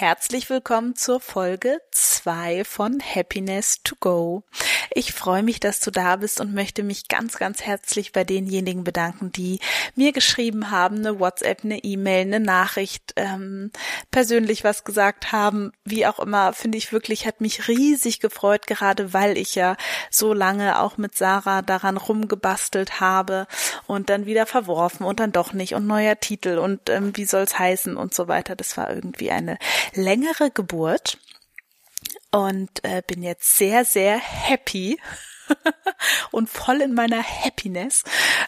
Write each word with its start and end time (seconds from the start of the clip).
Herzlich 0.00 0.48
willkommen 0.48 0.96
zur 0.96 1.20
Folge 1.20 1.78
2 1.90 2.64
von 2.64 3.02
Happiness 3.02 3.82
to 3.82 3.96
Go. 4.00 4.44
Ich 4.92 5.12
freue 5.12 5.42
mich, 5.42 5.60
dass 5.60 5.80
du 5.80 5.90
da 5.90 6.16
bist 6.16 6.40
und 6.40 6.54
möchte 6.54 6.82
mich 6.82 7.08
ganz, 7.08 7.36
ganz 7.36 7.62
herzlich 7.62 8.12
bei 8.12 8.24
denjenigen 8.24 8.82
bedanken, 8.82 9.30
die 9.30 9.60
mir 9.94 10.12
geschrieben 10.12 10.70
haben, 10.70 10.96
eine 10.96 11.20
WhatsApp, 11.20 11.64
eine 11.64 11.84
E-Mail, 11.84 12.22
eine 12.22 12.40
Nachricht, 12.40 13.12
ähm, 13.16 13.70
persönlich 14.10 14.64
was 14.64 14.84
gesagt 14.84 15.32
haben, 15.32 15.70
wie 15.84 16.06
auch 16.06 16.18
immer, 16.18 16.54
finde 16.54 16.78
ich 16.78 16.92
wirklich, 16.92 17.26
hat 17.26 17.42
mich 17.42 17.68
riesig 17.68 18.20
gefreut, 18.20 18.66
gerade 18.66 19.12
weil 19.12 19.36
ich 19.36 19.54
ja 19.54 19.76
so 20.10 20.32
lange 20.32 20.80
auch 20.80 20.96
mit 20.96 21.14
Sarah 21.14 21.60
daran 21.60 21.98
rumgebastelt 21.98 23.00
habe 23.00 23.46
und 23.86 24.08
dann 24.08 24.24
wieder 24.24 24.46
verworfen 24.46 25.04
und 25.04 25.20
dann 25.20 25.32
doch 25.32 25.52
nicht 25.52 25.74
und 25.74 25.86
neuer 25.86 26.18
Titel 26.18 26.58
und 26.58 26.88
ähm, 26.88 27.14
wie 27.16 27.26
soll's 27.26 27.58
heißen 27.58 27.96
und 27.98 28.14
so 28.14 28.28
weiter. 28.28 28.56
Das 28.56 28.78
war 28.78 28.88
irgendwie 28.88 29.30
eine 29.30 29.58
längere 29.94 30.50
Geburt 30.50 31.18
und 32.30 32.84
äh, 32.84 33.02
bin 33.06 33.22
jetzt 33.22 33.56
sehr, 33.56 33.84
sehr 33.84 34.18
happy 34.18 34.98
und 36.30 36.48
voll 36.48 36.80
in 36.80 36.94
meiner 36.94 37.22
Happiness 37.22 38.04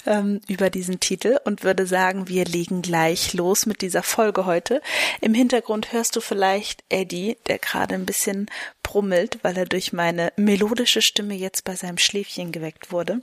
ähm, 0.06 0.40
über 0.48 0.70
diesen 0.70 1.00
Titel 1.00 1.38
und 1.44 1.64
würde 1.64 1.86
sagen, 1.86 2.28
wir 2.28 2.44
legen 2.44 2.82
gleich 2.82 3.32
los 3.34 3.66
mit 3.66 3.82
dieser 3.82 4.02
Folge 4.02 4.46
heute. 4.46 4.80
Im 5.20 5.34
Hintergrund 5.34 5.92
hörst 5.92 6.16
du 6.16 6.20
vielleicht 6.20 6.84
Eddie, 6.88 7.36
der 7.48 7.58
gerade 7.58 7.94
ein 7.94 8.06
bisschen 8.06 8.50
brummelt, 8.82 9.38
weil 9.42 9.56
er 9.56 9.66
durch 9.66 9.92
meine 9.92 10.32
melodische 10.36 11.02
Stimme 11.02 11.34
jetzt 11.34 11.64
bei 11.64 11.74
seinem 11.74 11.98
Schläfchen 11.98 12.52
geweckt 12.52 12.92
wurde. 12.92 13.20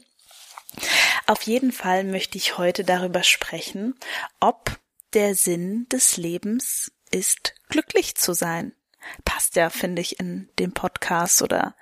Auf 1.26 1.44
jeden 1.44 1.72
Fall 1.72 2.04
möchte 2.04 2.38
ich 2.38 2.58
heute 2.58 2.83
darüber 2.83 3.23
sprechen, 3.23 3.95
ob 4.39 4.78
der 5.14 5.36
Sinn 5.36 5.88
des 5.92 6.17
Lebens 6.17 6.92
ist, 7.12 7.56
glücklich 7.70 8.16
zu 8.16 8.34
sein 8.34 8.74
passt 9.26 9.56
ja, 9.56 9.70
finde 9.70 10.02
ich, 10.02 10.20
in 10.20 10.50
dem 10.60 10.74
Podcast 10.74 11.42
oder 11.42 11.76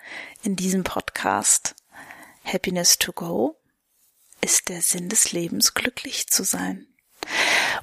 in 0.43 0.55
diesem 0.55 0.83
Podcast. 0.83 1.75
Happiness 2.43 2.97
to 2.97 3.11
go 3.11 3.57
ist 4.41 4.69
der 4.69 4.81
Sinn 4.81 5.09
des 5.09 5.31
Lebens, 5.31 5.73
glücklich 5.73 6.27
zu 6.27 6.43
sein. 6.43 6.87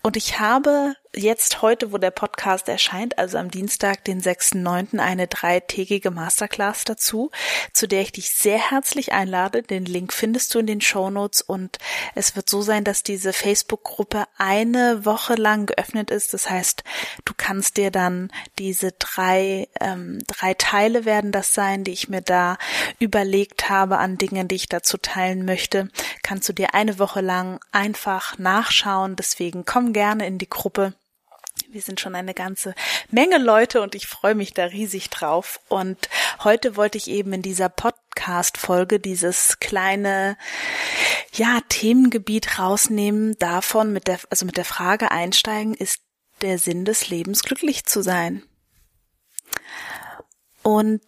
Und 0.03 0.17
ich 0.17 0.39
habe 0.39 0.95
jetzt 1.17 1.63
heute, 1.63 1.93
wo 1.93 1.99
der 1.99 2.11
Podcast 2.11 2.69
erscheint, 2.69 3.19
also 3.19 3.39
am 3.39 3.51
Dienstag, 3.51 4.05
den 4.05 4.21
6.9., 4.21 4.99
eine 4.99 5.27
dreitägige 5.27 6.11
Masterclass 6.11 6.85
dazu, 6.85 7.31
zu 7.73 7.87
der 7.87 8.03
ich 8.03 8.13
dich 8.13 8.31
sehr 8.31 8.59
herzlich 8.71 9.13
einlade. 9.13 9.63
Den 9.63 9.85
Link 9.85 10.13
findest 10.13 10.55
du 10.55 10.59
in 10.59 10.67
den 10.67 10.81
Show 10.81 11.11
Notes 11.11 11.43
und 11.43 11.79
es 12.15 12.37
wird 12.37 12.49
so 12.49 12.63
sein, 12.63 12.85
dass 12.85 13.03
diese 13.03 13.33
Facebook-Gruppe 13.33 14.25
eine 14.37 15.05
Woche 15.05 15.35
lang 15.35 15.67
geöffnet 15.67 16.11
ist. 16.11 16.35
Das 16.35 16.51
heißt, 16.51 16.85
du 17.25 17.33
kannst 17.37 17.77
dir 17.77 17.91
dann 17.91 18.31
diese 18.59 18.93
drei, 18.93 19.69
ähm, 19.81 20.19
drei 20.27 20.55
Teile 20.55 21.05
werden 21.05 21.33
das 21.33 21.55
sein, 21.55 21.85
die 21.85 21.93
ich 21.93 22.09
mir 22.09 22.23
da 22.23 22.59
überlegt 22.99 23.69
habe 23.69 23.99
an 23.99 24.19
Dingen, 24.19 24.49
die 24.49 24.57
ich 24.57 24.69
dazu 24.69 24.99
teilen 24.99 25.45
möchte, 25.45 25.89
kannst 26.23 26.49
du 26.49 26.53
dir 26.53 26.75
eine 26.75 26.99
Woche 26.99 27.21
lang 27.21 27.61
einfach 27.73 28.39
nachschauen. 28.39 29.17
Deswegen 29.17 29.65
komm 29.65 29.93
gerne 29.93 30.27
in 30.27 30.39
die 30.39 30.49
Gruppe. 30.49 30.95
Wir 31.75 31.83
sind 31.83 31.99
schon 31.99 32.15
eine 32.15 32.35
ganze 32.35 32.73
Menge 33.11 33.37
Leute 33.37 33.83
und 33.83 33.97
ich 33.97 34.07
freue 34.07 34.37
mich 34.37 34.55
da 34.55 34.67
riesig 34.67 35.11
drauf. 35.11 35.59
Und 35.69 36.09
heute 36.45 36.77
wollte 36.77 36.99
ich 36.99 37.11
eben 37.11 37.33
in 37.33 37.43
dieser 37.43 37.69
Podcast-Folge 37.69 39.01
dieses 39.01 39.59
kleine, 39.59 40.39
ja, 41.33 41.59
Themengebiet 41.69 42.61
rausnehmen, 42.61 43.37
davon 43.41 43.93
mit 43.93 44.07
der, 44.07 44.21
also 44.31 44.47
mit 44.47 44.57
der 44.57 44.65
Frage 44.65 45.11
einsteigen, 45.11 45.75
ist 45.75 45.99
der 46.43 46.61
Sinn 46.61 46.85
des 46.85 47.09
Lebens 47.09 47.43
glücklich 47.43 47.85
zu 47.87 48.03
sein? 48.03 48.45
Und 50.63 51.03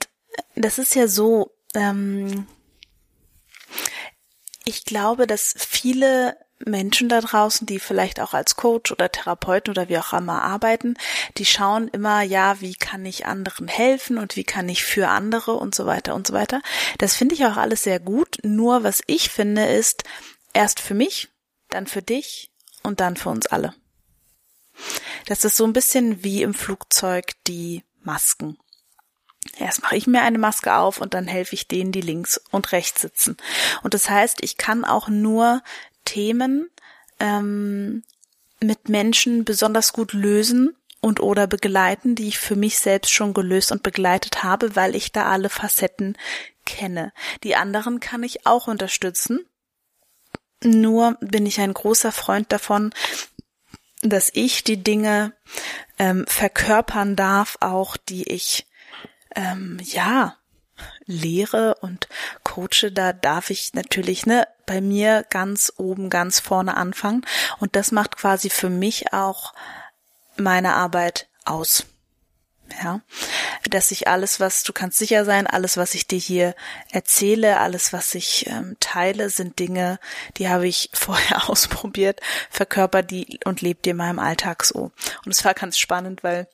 das 0.57 0.79
ist 0.79 0.97
ja 0.97 1.07
so, 1.07 1.53
ähm, 1.77 2.49
ich 4.65 4.85
glaube, 4.85 5.29
dass 5.29 5.55
viele 5.57 6.37
Menschen 6.65 7.09
da 7.09 7.21
draußen, 7.21 7.67
die 7.67 7.79
vielleicht 7.79 8.21
auch 8.21 8.33
als 8.33 8.57
Coach 8.57 8.91
oder 8.91 9.13
Therapeut 9.13 9.69
oder 9.69 9.89
wie 9.89 9.99
auch 9.99 10.13
immer 10.13 10.43
arbeiten, 10.43 10.95
die 11.37 11.45
schauen 11.45 11.89
immer, 11.89 12.23
ja, 12.23 12.61
wie 12.61 12.75
kann 12.75 13.05
ich 13.05 13.27
anderen 13.27 13.69
helfen 13.69 14.19
und 14.19 14.37
wie 14.37 14.45
kann 14.45 14.69
ich 14.69 14.85
für 14.85 15.09
andere 15.09 15.53
und 15.53 15.75
so 15.75 15.87
weiter 15.87 16.15
und 16.15 16.27
so 16.27 16.33
weiter. 16.33 16.63
Das 16.99 17.15
finde 17.15 17.35
ich 17.35 17.45
auch 17.45 17.57
alles 17.57 17.83
sehr 17.83 18.01
gut. 18.01 18.39
Nur 18.43 18.85
was 18.85 19.03
ich 19.07 19.29
finde 19.29 19.67
ist, 19.67 20.05
erst 20.55 20.81
für 20.81 20.95
mich, 20.95 21.29
dann 21.69 21.87
für 21.87 22.03
dich 22.03 22.51
und 22.83 23.01
dann 23.01 23.17
für 23.17 23.29
uns 23.31 23.47
alle. 23.47 23.75
Das 25.27 25.45
ist 25.45 25.57
so 25.57 25.65
ein 25.65 25.73
bisschen 25.73 26.23
wie 26.23 26.43
im 26.43 26.55
Flugzeug 26.55 27.33
die 27.47 27.83
Masken. 28.03 28.59
Erst 29.59 29.83
mache 29.83 29.97
ich 29.97 30.07
mir 30.07 30.23
eine 30.23 30.39
Maske 30.39 30.75
auf 30.75 31.01
und 31.01 31.15
dann 31.15 31.27
helfe 31.27 31.55
ich 31.55 31.69
denen, 31.69 31.93
die 31.93 32.01
links 32.01 32.41
und 32.51 32.73
rechts 32.73 33.01
sitzen. 33.01 33.37
Und 33.83 33.95
das 33.95 34.11
heißt, 34.11 34.43
ich 34.43 34.57
kann 34.57 34.85
auch 34.85 35.09
nur 35.09 35.63
Themen 36.07 36.71
ähm, 37.21 38.03
mit 38.61 38.89
Menschen 38.89 39.45
besonders 39.45 39.93
gut 39.93 40.15
lösen 40.15 40.75
und 41.01 41.21
oder 41.21 41.47
begleiten, 41.47 42.15
die 42.15 42.29
ich 42.29 42.39
für 42.39 42.57
mich 42.57 42.79
selbst 42.79 43.13
schon 43.13 43.35
gelöst 43.35 43.71
und 43.71 43.83
begleitet 43.83 44.43
habe, 44.43 44.75
weil 44.75 44.97
ich 44.97 45.13
da 45.13 45.27
alle 45.27 45.51
Facetten 45.51 46.17
kenne. 46.65 47.13
Die 47.45 47.55
anderen 47.55 48.01
kann 48.01 48.23
ich 48.23 48.47
auch 48.47 48.67
unterstützen. 48.67 49.47
Nur 50.65 51.17
bin 51.21 51.45
ich 51.45 51.61
ein 51.61 51.75
großer 51.75 52.13
Freund 52.13 52.51
davon, 52.51 52.95
dass 54.03 54.31
ich 54.33 54.65
die 54.65 54.83
Dinge 54.83 55.33
ähm, 55.99 56.25
verkörpern 56.27 57.15
darf, 57.15 57.59
auch 57.61 57.97
die 57.97 58.25
ich 58.33 58.67
ähm, 59.35 59.79
ja 59.83 60.37
lehre 61.07 61.77
und 61.81 62.09
coache, 62.57 62.91
da 62.91 63.13
darf 63.13 63.51
ich 63.51 63.75
natürlich 63.75 64.25
ne 64.27 64.49
bei 64.65 64.81
mir 64.81 65.25
ganz 65.31 65.73
oben, 65.77 66.11
ganz 66.11 66.41
vorne 66.41 66.77
anfangen. 66.77 67.25
Und 67.59 67.77
das 67.77 67.93
macht 67.93 68.17
quasi 68.17 68.51
für 68.51 68.71
mich 68.71 69.13
auch 69.13 69.55
meine 70.37 70.75
Arbeit 70.75 71.29
aus. 71.45 71.87
Ja, 72.83 73.01
dass 73.71 73.93
ich 73.93 74.09
alles, 74.09 74.41
was 74.41 74.65
du 74.65 74.73
kannst 74.73 74.99
sicher 74.99 75.25
sein, 75.25 75.47
alles, 75.47 75.77
was 75.77 75.95
ich 75.95 76.09
dir 76.09 76.19
hier 76.19 76.57
erzähle, 76.91 77.61
alles, 77.61 77.93
was 77.93 78.13
ich 78.17 78.49
ähm, 78.49 78.77
teile, 78.81 79.31
sind 79.31 79.61
Dinge, 79.61 80.01
die 80.37 80.49
habe 80.49 80.67
ich 80.67 80.91
vorher 80.95 81.49
ausprobiert, 81.49 82.21
verkörper 82.51 83.05
die 83.05 83.39
und 83.45 83.61
lebe 83.61 83.81
die 83.85 83.91
in 83.91 83.99
meinem 83.99 84.19
Alltag 84.19 84.65
so. 84.65 84.91
Und 85.25 85.31
es 85.31 85.45
war 85.45 85.55
ganz 85.55 85.79
spannend, 85.79 86.25
weil 86.25 86.49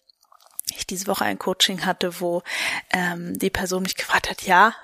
ich 0.76 0.86
diese 0.86 1.06
Woche 1.06 1.24
ein 1.24 1.38
Coaching 1.38 1.86
hatte, 1.86 2.20
wo 2.20 2.42
ähm, 2.90 3.38
die 3.38 3.50
Person 3.50 3.82
mich 3.82 3.96
gefragt 3.96 4.28
hat, 4.28 4.42
ja, 4.42 4.74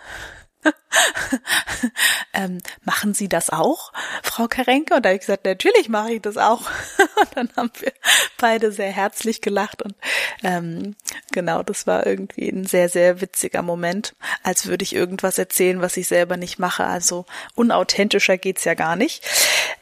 ähm, 2.34 2.58
machen 2.84 3.14
Sie 3.14 3.28
das 3.28 3.50
auch, 3.50 3.92
Frau 4.22 4.48
Karenke? 4.48 4.94
Und 4.94 5.04
da 5.04 5.10
habe 5.10 5.16
ich 5.16 5.20
gesagt, 5.20 5.44
natürlich 5.44 5.88
mache 5.88 6.14
ich 6.14 6.22
das 6.22 6.36
auch. 6.36 6.62
und 7.20 7.36
dann 7.36 7.50
haben 7.56 7.70
wir 7.80 7.92
beide 8.38 8.72
sehr 8.72 8.90
herzlich 8.90 9.40
gelacht 9.40 9.82
und 9.82 9.94
ähm, 10.42 10.96
genau, 11.32 11.62
das 11.62 11.86
war 11.86 12.06
irgendwie 12.06 12.48
ein 12.48 12.64
sehr, 12.64 12.88
sehr 12.88 13.20
witziger 13.20 13.62
Moment, 13.62 14.14
als 14.42 14.66
würde 14.66 14.82
ich 14.82 14.94
irgendwas 14.94 15.38
erzählen, 15.38 15.80
was 15.80 15.96
ich 15.96 16.08
selber 16.08 16.36
nicht 16.36 16.58
mache. 16.58 16.84
Also 16.84 17.26
unauthentischer 17.54 18.38
geht's 18.38 18.64
ja 18.64 18.74
gar 18.74 18.96
nicht. 18.96 19.24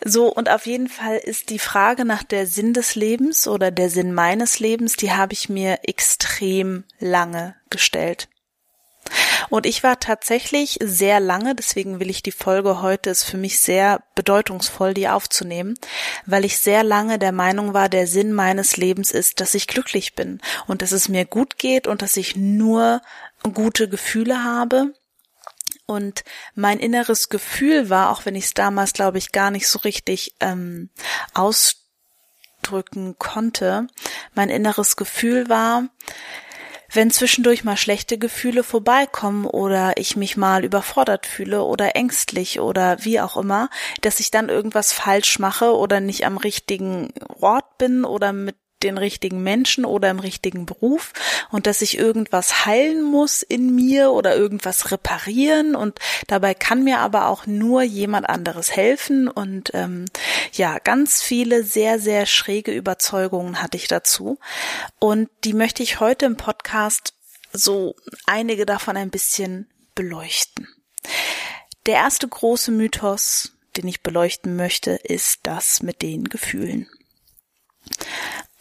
So, 0.05 0.33
und 0.33 0.49
auf 0.51 0.67
jeden 0.67 0.89
Fall 0.89 1.17
ist 1.17 1.51
die 1.51 1.59
Frage 1.59 2.05
nach 2.05 2.23
der 2.23 2.47
Sinn 2.47 2.73
des 2.73 2.95
Lebens 2.95 3.49
oder 3.49 3.71
der 3.71 3.91
Sinn 3.91 4.13
meines 4.15 4.59
Lebens, 4.59 4.97
die 4.97 5.13
habe 5.13 5.33
ich 5.33 5.49
mir 5.49 5.81
extrem 5.83 6.85
lange 6.99 7.55
gestellt. 7.71 8.29
Und 9.49 9.67
ich 9.67 9.83
war 9.83 10.01
tatsächlich 10.01 10.79
sehr 10.83 11.21
lange, 11.21 11.55
deswegen 11.55 12.01
will 12.01 12.11
ich 12.11 12.23
die 12.23 12.33
Folge 12.33 12.83
heute, 12.83 13.11
ist 13.11 13.25
für 13.25 13.37
mich 13.37 13.61
sehr 13.61 14.03
bedeutungsvoll, 14.15 14.95
die 14.95 15.09
aufzunehmen, 15.09 15.75
weil 16.25 16.45
ich 16.45 16.59
sehr 16.59 16.83
lange 16.83 17.19
der 17.19 17.33
Meinung 17.33 17.75
war, 17.75 17.89
der 17.89 18.07
Sinn 18.07 18.33
meines 18.33 18.77
Lebens 18.77 19.11
ist, 19.11 19.41
dass 19.41 19.55
ich 19.55 19.67
glücklich 19.67 20.15
bin 20.15 20.41
und 20.67 20.83
dass 20.83 20.93
es 20.93 21.09
mir 21.09 21.25
gut 21.25 21.59
geht 21.59 21.87
und 21.87 22.03
dass 22.03 22.17
ich 22.17 22.37
nur 22.37 23.03
gute 23.55 23.89
Gefühle 23.89 24.43
habe. 24.45 24.95
Und 25.87 26.25
mein 26.55 26.81
inneres 26.81 27.29
Gefühl 27.29 27.91
war, 27.91 28.11
auch 28.11 28.27
wenn 28.27 28.35
ich 28.35 28.47
es 28.47 28.55
damals, 28.55 28.93
glaube 28.93 29.19
ich, 29.19 29.31
gar 29.31 29.53
nicht 29.53 29.69
so 29.69 29.79
richtig 29.81 30.35
ähm, 30.41 30.91
ausdrücken 31.33 33.17
konnte, 33.19 33.87
mein 34.35 34.51
inneres 34.51 34.97
Gefühl 34.97 35.49
war, 35.49 35.85
wenn 36.93 37.11
zwischendurch 37.11 37.65
mal 37.65 37.77
schlechte 37.77 38.19
Gefühle 38.19 38.63
vorbeikommen 38.63 39.47
oder 39.47 39.95
ich 39.97 40.17
mich 40.17 40.37
mal 40.37 40.65
überfordert 40.65 41.27
fühle 41.27 41.63
oder 41.63 41.97
ängstlich 41.97 42.61
oder 42.61 42.99
wie 43.05 43.21
auch 43.21 43.37
immer, 43.37 43.69
dass 44.03 44.21
ich 44.21 44.31
dann 44.31 44.49
irgendwas 44.49 44.93
falsch 44.93 45.39
mache 45.39 45.75
oder 45.75 46.01
nicht 46.01 46.25
am 46.25 46.37
richtigen 46.37 47.13
Ort 47.41 47.79
bin 47.79 48.05
oder 48.05 48.33
mit 48.33 48.57
den 48.83 48.99
richtigen 48.99 49.43
Menschen 49.43 49.85
oder 49.85 50.11
im 50.11 50.19
richtigen 50.19 50.67
Beruf 50.67 51.13
und 51.51 51.67
dass 51.67 51.83
ich 51.83 51.97
irgendwas 51.97 52.67
heilen 52.67 53.03
muss 53.03 53.43
in 53.43 53.75
mir 53.75 54.13
oder 54.13 54.37
irgendwas 54.37 54.91
reparieren 54.91 55.75
und 55.75 55.99
dabei 56.27 56.55
kann 56.55 56.85
mir 56.85 56.99
aber 56.99 57.29
auch 57.29 57.47
nur 57.47 57.83
jemand 57.83 58.29
anderes 58.29 58.75
helfen 58.77 59.29
und 59.29 59.71
ähm, 59.75 60.05
ja, 60.53 60.79
ganz 60.79 61.23
viele 61.23 61.65
sehr, 61.65 61.99
sehr 61.99 62.27
schräge 62.27 62.73
Überzeugungen 62.73 63.63
hatte 63.63 63.79
ich 63.79 63.89
dazu 63.89 64.39
und 64.99 65.31
die 65.45 65.55
möchte 65.55 65.83
ich 65.83 66.01
heute 66.01 66.27
im 66.27 66.37
Podcast 66.37 67.15
so 67.53 67.97
einige 68.27 68.67
davon 68.67 68.97
ein 68.97 69.11
bisschen 69.11 69.71
beleuchten. 69.95 70.69
Der 71.87 71.95
erste 71.95 72.29
große 72.29 72.73
Mythos, 72.73 73.53
den 73.77 73.89
ich 73.89 74.03
beleuchten 74.03 74.57
möchte, 74.57 74.91
ist 74.91 75.41
das 75.45 75.83
mit 75.83 76.03
den 76.03 76.25
Gefühlen. 76.25 76.89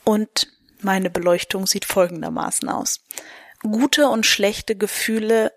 Und 0.05 0.47
meine 0.81 1.09
Beleuchtung 1.09 1.67
sieht 1.67 1.85
folgendermaßen 1.85 2.69
aus. 2.69 3.01
Gute 3.61 4.07
und 4.09 4.25
schlechte 4.25 4.75
Gefühle 4.75 5.51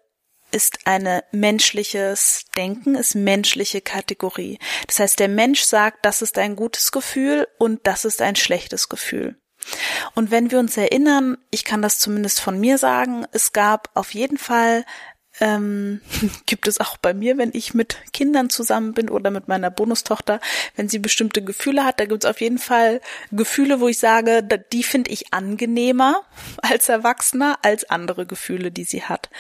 ist 0.50 0.78
eine 0.86 1.24
menschliches 1.30 2.46
Denken, 2.56 2.94
ist 2.94 3.14
menschliche 3.14 3.82
Kategorie. 3.82 4.58
Das 4.86 4.98
heißt, 4.98 5.18
der 5.18 5.28
Mensch 5.28 5.62
sagt, 5.62 6.06
das 6.06 6.22
ist 6.22 6.38
ein 6.38 6.56
gutes 6.56 6.90
Gefühl 6.90 7.46
und 7.58 7.86
das 7.86 8.04
ist 8.04 8.22
ein 8.22 8.36
schlechtes 8.36 8.88
Gefühl. 8.88 9.38
Und 10.14 10.30
wenn 10.30 10.50
wir 10.50 10.58
uns 10.58 10.76
erinnern, 10.76 11.36
ich 11.50 11.64
kann 11.64 11.82
das 11.82 11.98
zumindest 11.98 12.40
von 12.40 12.58
mir 12.58 12.78
sagen, 12.78 13.26
es 13.32 13.52
gab 13.52 13.90
auf 13.94 14.14
jeden 14.14 14.38
Fall 14.38 14.86
ähm, 15.40 16.00
gibt 16.46 16.69
es 16.69 16.81
auch 16.81 16.96
bei 16.96 17.14
mir, 17.14 17.38
wenn 17.38 17.50
ich 17.52 17.75
mit 17.75 17.96
Kindern 18.12 18.50
zusammen 18.50 18.93
bin 18.93 19.08
oder 19.08 19.31
mit 19.31 19.49
meiner 19.49 19.70
Bonustochter, 19.70 20.40
wenn 20.76 20.88
sie 20.88 20.99
bestimmte 20.99 21.43
Gefühle 21.43 21.85
hat, 21.85 22.00
da 22.00 22.06
gibt 22.06 22.25
es 22.25 22.31
auf 22.31 22.40
jeden 22.40 22.58
Fall 22.58 23.00
Gefühle, 23.31 23.81
wo 23.81 23.88
ich 23.88 23.99
sage, 23.99 24.43
die 24.73 24.82
finde 24.82 25.11
ich 25.11 25.32
angenehmer 25.32 26.23
als 26.62 26.88
Erwachsener 26.88 27.58
als 27.62 27.88
andere 27.88 28.26
Gefühle, 28.26 28.70
die 28.70 28.85
sie 28.85 29.05
hat. 29.05 29.31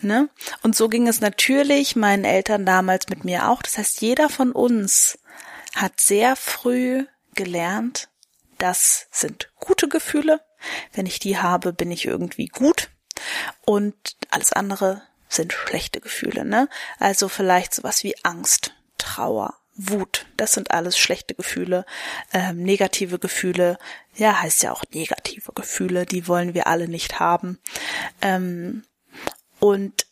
Ne? 0.00 0.28
Und 0.62 0.76
so 0.76 0.88
ging 0.88 1.08
es 1.08 1.20
natürlich 1.20 1.96
meinen 1.96 2.24
Eltern 2.24 2.66
damals 2.66 3.08
mit 3.08 3.24
mir 3.24 3.48
auch. 3.48 3.62
Das 3.62 3.78
heißt, 3.78 4.00
jeder 4.00 4.28
von 4.28 4.52
uns 4.52 5.18
hat 5.74 6.00
sehr 6.00 6.36
früh 6.36 7.04
gelernt, 7.34 8.08
das 8.58 9.08
sind 9.10 9.50
gute 9.58 9.88
Gefühle. 9.88 10.40
Wenn 10.92 11.06
ich 11.06 11.18
die 11.18 11.38
habe, 11.38 11.72
bin 11.72 11.90
ich 11.90 12.04
irgendwie 12.04 12.46
gut. 12.46 12.90
Und 13.64 14.16
alles 14.30 14.52
andere 14.52 15.02
sind 15.34 15.52
schlechte 15.52 16.00
Gefühle, 16.00 16.44
ne? 16.44 16.68
Also 16.98 17.28
vielleicht 17.28 17.74
sowas 17.74 18.04
wie 18.04 18.14
Angst, 18.22 18.72
Trauer, 18.98 19.54
Wut, 19.74 20.26
das 20.36 20.52
sind 20.52 20.70
alles 20.70 20.98
schlechte 20.98 21.34
Gefühle, 21.34 21.86
ähm, 22.32 22.62
negative 22.62 23.18
Gefühle, 23.18 23.78
ja, 24.14 24.40
heißt 24.42 24.62
ja 24.62 24.72
auch 24.72 24.84
negative 24.92 25.52
Gefühle, 25.52 26.04
die 26.04 26.28
wollen 26.28 26.54
wir 26.54 26.66
alle 26.66 26.88
nicht 26.88 27.18
haben. 27.18 27.58
Ähm, 28.20 28.84
und 29.58 30.06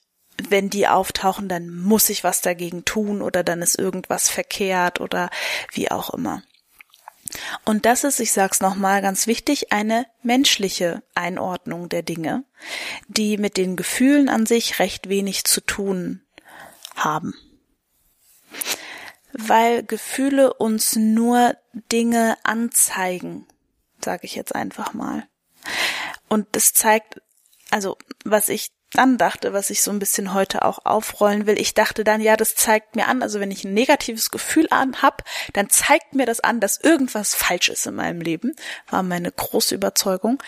wenn 0.48 0.70
die 0.70 0.88
auftauchen, 0.88 1.48
dann 1.48 1.68
muss 1.68 2.08
ich 2.08 2.24
was 2.24 2.40
dagegen 2.40 2.84
tun 2.86 3.20
oder 3.20 3.44
dann 3.44 3.60
ist 3.60 3.78
irgendwas 3.78 4.30
verkehrt 4.30 5.00
oder 5.00 5.28
wie 5.72 5.90
auch 5.90 6.10
immer. 6.10 6.42
Und 7.64 7.86
das 7.86 8.04
ist, 8.04 8.20
ich 8.20 8.32
sag's 8.32 8.60
nochmal 8.60 9.02
ganz 9.02 9.26
wichtig, 9.26 9.72
eine 9.72 10.06
menschliche 10.22 11.02
Einordnung 11.14 11.88
der 11.88 12.02
Dinge, 12.02 12.44
die 13.08 13.36
mit 13.38 13.56
den 13.56 13.76
Gefühlen 13.76 14.28
an 14.28 14.46
sich 14.46 14.78
recht 14.78 15.08
wenig 15.08 15.44
zu 15.44 15.60
tun 15.60 16.22
haben. 16.94 17.34
Weil 19.32 19.84
Gefühle 19.84 20.54
uns 20.54 20.96
nur 20.96 21.56
Dinge 21.92 22.36
anzeigen, 22.42 23.46
sage 24.04 24.24
ich 24.24 24.34
jetzt 24.34 24.54
einfach 24.54 24.92
mal. 24.92 25.26
Und 26.28 26.48
das 26.52 26.72
zeigt, 26.72 27.20
also 27.70 27.96
was 28.24 28.48
ich 28.48 28.72
dann 28.92 29.18
dachte, 29.18 29.52
was 29.52 29.70
ich 29.70 29.82
so 29.82 29.90
ein 29.90 29.98
bisschen 29.98 30.34
heute 30.34 30.64
auch 30.64 30.84
aufrollen 30.84 31.46
will. 31.46 31.60
Ich 31.60 31.74
dachte 31.74 32.04
dann, 32.04 32.20
ja, 32.20 32.36
das 32.36 32.54
zeigt 32.54 32.96
mir 32.96 33.06
an, 33.06 33.22
also 33.22 33.40
wenn 33.40 33.50
ich 33.50 33.64
ein 33.64 33.74
negatives 33.74 34.30
Gefühl 34.30 34.66
an 34.70 35.02
hab, 35.02 35.24
dann 35.52 35.70
zeigt 35.70 36.14
mir 36.14 36.26
das 36.26 36.40
an, 36.40 36.60
dass 36.60 36.80
irgendwas 36.80 37.34
falsch 37.34 37.68
ist 37.68 37.86
in 37.86 37.94
meinem 37.94 38.20
Leben, 38.20 38.54
war 38.88 39.02
meine 39.02 39.30
große 39.30 39.74
Überzeugung. 39.74 40.42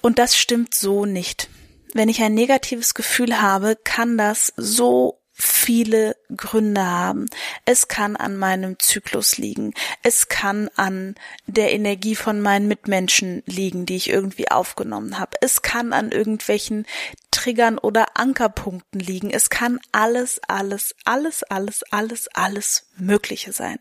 Und 0.00 0.18
das 0.18 0.36
stimmt 0.36 0.74
so 0.74 1.04
nicht. 1.04 1.48
Wenn 1.92 2.08
ich 2.08 2.22
ein 2.22 2.34
negatives 2.34 2.94
Gefühl 2.94 3.40
habe, 3.40 3.76
kann 3.76 4.18
das 4.18 4.52
so 4.56 5.20
viele 5.34 6.16
Gründe 6.34 6.86
haben. 6.86 7.26
Es 7.64 7.88
kann 7.88 8.16
an 8.16 8.36
meinem 8.36 8.78
Zyklus 8.78 9.36
liegen. 9.36 9.74
Es 10.02 10.28
kann 10.28 10.70
an 10.76 11.16
der 11.46 11.72
Energie 11.72 12.14
von 12.14 12.40
meinen 12.40 12.68
Mitmenschen 12.68 13.42
liegen, 13.46 13.84
die 13.84 13.96
ich 13.96 14.08
irgendwie 14.08 14.50
aufgenommen 14.50 15.18
habe. 15.18 15.36
Es 15.40 15.62
kann 15.62 15.92
an 15.92 16.12
irgendwelchen 16.12 16.86
Triggern 17.32 17.78
oder 17.78 18.16
Ankerpunkten 18.16 19.00
liegen. 19.00 19.30
Es 19.30 19.50
kann 19.50 19.80
alles, 19.90 20.40
alles, 20.46 20.94
alles, 21.04 21.42
alles, 21.42 21.82
alles, 21.90 22.28
alles 22.32 22.86
Mögliche 22.96 23.52
sein. 23.52 23.78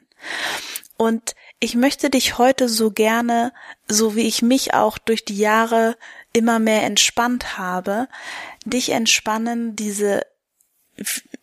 Und 0.98 1.36
ich 1.60 1.76
möchte 1.76 2.10
dich 2.10 2.38
heute 2.38 2.68
so 2.68 2.92
gerne, 2.92 3.54
so 3.88 4.16
wie 4.16 4.28
ich 4.28 4.42
mich 4.42 4.74
auch 4.74 4.98
durch 4.98 5.24
die 5.24 5.38
Jahre 5.38 5.98
immer 6.34 6.60
mehr 6.60 6.84
entspannt 6.84 7.58
habe, 7.58 8.08
dich 8.66 8.90
entspannen, 8.90 9.76
diese 9.76 10.22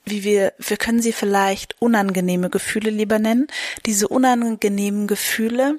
wie 0.05 0.25
wir, 0.25 0.55
wir 0.59 0.77
können 0.77 1.03
sie 1.03 1.13
vielleicht 1.13 1.81
unangenehme 1.81 2.51
Gefühle 2.51 2.91
lieber 2.91 3.19
nennen, 3.19 3.49
diese 3.87 4.09
unangenehmen 4.09 5.07
Gefühle 5.07 5.77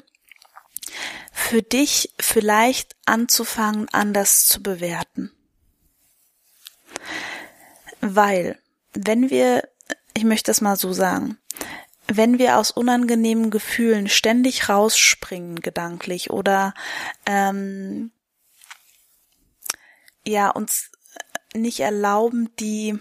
für 1.31 1.61
dich 1.61 2.13
vielleicht 2.19 2.95
anzufangen, 3.05 3.87
anders 3.91 4.45
zu 4.45 4.61
bewerten. 4.61 5.31
Weil, 8.01 8.59
wenn 8.93 9.29
wir, 9.29 9.67
ich 10.13 10.23
möchte 10.23 10.51
das 10.51 10.61
mal 10.61 10.75
so 10.75 10.91
sagen, 10.91 11.37
wenn 12.07 12.39
wir 12.39 12.57
aus 12.57 12.71
unangenehmen 12.71 13.51
Gefühlen 13.51 14.09
ständig 14.09 14.67
rausspringen, 14.67 15.61
gedanklich, 15.61 16.29
oder 16.29 16.73
ähm, 17.25 18.11
ja, 20.25 20.49
uns 20.49 20.91
nicht 21.53 21.79
erlauben, 21.79 22.49
die 22.59 22.99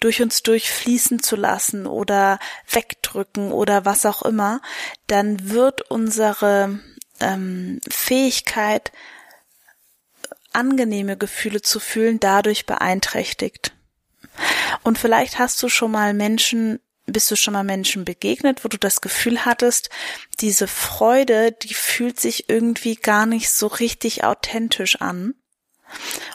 durch 0.00 0.22
uns 0.22 0.42
durchfließen 0.42 1.22
zu 1.22 1.36
lassen 1.36 1.86
oder 1.86 2.38
wegdrücken 2.70 3.52
oder 3.52 3.84
was 3.84 4.06
auch 4.06 4.22
immer, 4.22 4.60
dann 5.06 5.50
wird 5.50 5.82
unsere 5.90 6.80
ähm, 7.20 7.80
Fähigkeit, 7.88 8.92
angenehme 10.52 11.16
Gefühle 11.16 11.62
zu 11.62 11.78
fühlen, 11.78 12.20
dadurch 12.20 12.66
beeinträchtigt. 12.66 13.74
Und 14.82 14.98
vielleicht 14.98 15.38
hast 15.38 15.62
du 15.62 15.68
schon 15.68 15.90
mal 15.90 16.14
Menschen 16.14 16.80
bist 17.12 17.30
du 17.30 17.36
schon 17.36 17.54
mal 17.54 17.64
Menschen 17.64 18.04
begegnet, 18.04 18.64
wo 18.64 18.68
du 18.68 18.78
das 18.78 19.00
Gefühl 19.00 19.44
hattest, 19.44 19.90
diese 20.40 20.68
Freude, 20.68 21.52
die 21.52 21.74
fühlt 21.74 22.20
sich 22.20 22.48
irgendwie 22.48 22.96
gar 22.96 23.26
nicht 23.26 23.50
so 23.50 23.66
richtig 23.66 24.24
authentisch 24.24 25.00
an. 25.00 25.34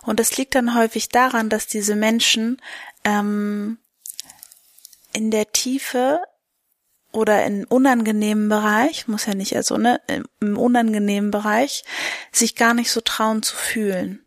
Und 0.01 0.19
das 0.19 0.37
liegt 0.37 0.55
dann 0.55 0.75
häufig 0.75 1.09
daran, 1.09 1.49
dass 1.49 1.67
diese 1.67 1.95
Menschen 1.95 2.59
ähm, 3.03 3.77
in 5.13 5.31
der 5.31 5.51
Tiefe 5.51 6.21
oder 7.11 7.45
in 7.45 7.65
unangenehmen 7.65 8.49
Bereich, 8.49 9.07
muss 9.07 9.25
ja 9.25 9.35
nicht, 9.35 9.55
also 9.55 9.77
ne, 9.77 10.01
im 10.39 10.57
unangenehmen 10.57 11.31
Bereich, 11.31 11.83
sich 12.31 12.55
gar 12.55 12.73
nicht 12.73 12.91
so 12.91 13.01
trauen 13.01 13.43
zu 13.43 13.55
fühlen. 13.55 14.22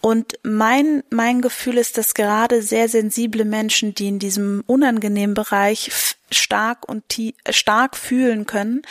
Und 0.00 0.38
mein, 0.42 1.02
mein 1.10 1.40
Gefühl 1.40 1.78
ist, 1.78 1.98
dass 1.98 2.14
gerade 2.14 2.62
sehr 2.62 2.88
sensible 2.88 3.44
Menschen, 3.44 3.94
die 3.94 4.08
in 4.08 4.18
diesem 4.18 4.62
unangenehmen 4.66 5.34
Bereich 5.34 5.90
stark 6.30 6.88
und 6.88 7.08
tie 7.08 7.34
stark 7.48 7.96
fühlen 7.96 8.46
können, 8.46 8.82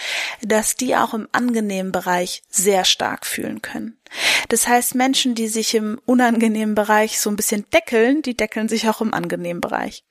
dass 0.41 0.75
die 0.75 0.95
auch 0.95 1.13
im 1.13 1.27
angenehmen 1.31 1.91
Bereich 1.91 2.43
sehr 2.49 2.83
stark 2.83 3.25
fühlen 3.25 3.61
können. 3.61 3.97
Das 4.49 4.67
heißt, 4.67 4.95
Menschen, 4.95 5.35
die 5.35 5.47
sich 5.47 5.75
im 5.75 5.99
unangenehmen 6.05 6.75
Bereich 6.75 7.19
so 7.19 7.29
ein 7.29 7.35
bisschen 7.35 7.65
deckeln, 7.71 8.21
die 8.21 8.35
deckeln 8.35 8.69
sich 8.69 8.87
auch 8.87 9.01
im 9.01 9.13
angenehmen 9.13 9.61
Bereich. 9.61 10.03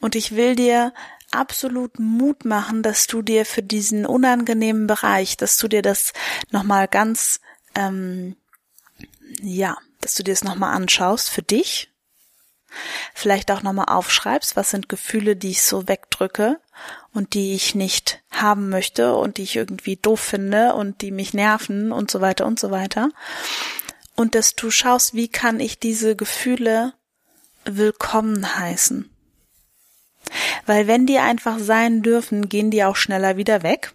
Und 0.00 0.14
ich 0.14 0.34
will 0.34 0.56
dir 0.56 0.92
absolut 1.30 1.98
Mut 1.98 2.44
machen, 2.44 2.82
dass 2.82 3.06
du 3.06 3.22
dir 3.22 3.44
für 3.44 3.62
diesen 3.62 4.06
unangenehmen 4.06 4.86
Bereich, 4.86 5.36
dass 5.36 5.58
du 5.58 5.68
dir 5.68 5.82
das 5.82 6.12
nochmal 6.50 6.88
ganz, 6.88 7.40
ähm, 7.74 8.36
ja, 9.40 9.76
dass 10.00 10.14
du 10.14 10.22
dir 10.22 10.32
das 10.32 10.44
nochmal 10.44 10.74
anschaust 10.74 11.30
für 11.30 11.42
dich, 11.42 11.90
vielleicht 13.14 13.50
auch 13.50 13.62
nochmal 13.62 13.86
aufschreibst, 13.88 14.56
was 14.56 14.70
sind 14.70 14.88
Gefühle, 14.88 15.36
die 15.36 15.50
ich 15.50 15.62
so 15.62 15.88
wegdrücke 15.88 16.60
und 17.12 17.34
die 17.34 17.54
ich 17.54 17.74
nicht 17.74 18.22
haben 18.30 18.68
möchte 18.68 19.14
und 19.14 19.38
die 19.38 19.42
ich 19.44 19.56
irgendwie 19.56 19.96
doof 19.96 20.20
finde 20.20 20.74
und 20.74 21.00
die 21.00 21.10
mich 21.10 21.34
nerven 21.34 21.92
und 21.92 22.10
so 22.10 22.20
weiter 22.20 22.46
und 22.46 22.58
so 22.58 22.70
weiter. 22.70 23.10
und 24.16 24.34
dass 24.34 24.54
du 24.54 24.70
schaust, 24.70 25.14
wie 25.14 25.28
kann 25.28 25.60
ich 25.60 25.78
diese 25.78 26.16
Gefühle 26.16 26.92
willkommen 27.64 28.56
heißen. 28.56 29.10
Weil 30.66 30.86
wenn 30.86 31.06
die 31.06 31.18
einfach 31.18 31.58
sein 31.58 32.02
dürfen, 32.02 32.48
gehen 32.48 32.70
die 32.70 32.84
auch 32.84 32.96
schneller 32.96 33.36
wieder 33.36 33.62
weg, 33.62 33.92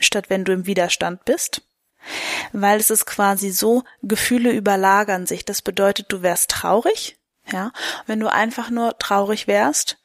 statt 0.00 0.26
wenn 0.28 0.44
du 0.44 0.52
im 0.52 0.66
Widerstand 0.66 1.24
bist. 1.24 1.62
Weil 2.52 2.80
es 2.80 2.90
ist 2.90 3.06
quasi 3.06 3.50
so, 3.50 3.84
Gefühle 4.02 4.52
überlagern 4.52 5.26
sich. 5.26 5.44
Das 5.44 5.62
bedeutet, 5.62 6.06
du 6.08 6.22
wärst 6.22 6.50
traurig, 6.50 7.18
ja. 7.52 7.72
Wenn 8.06 8.20
du 8.20 8.30
einfach 8.30 8.70
nur 8.70 8.98
traurig 8.98 9.46
wärst, 9.46 9.98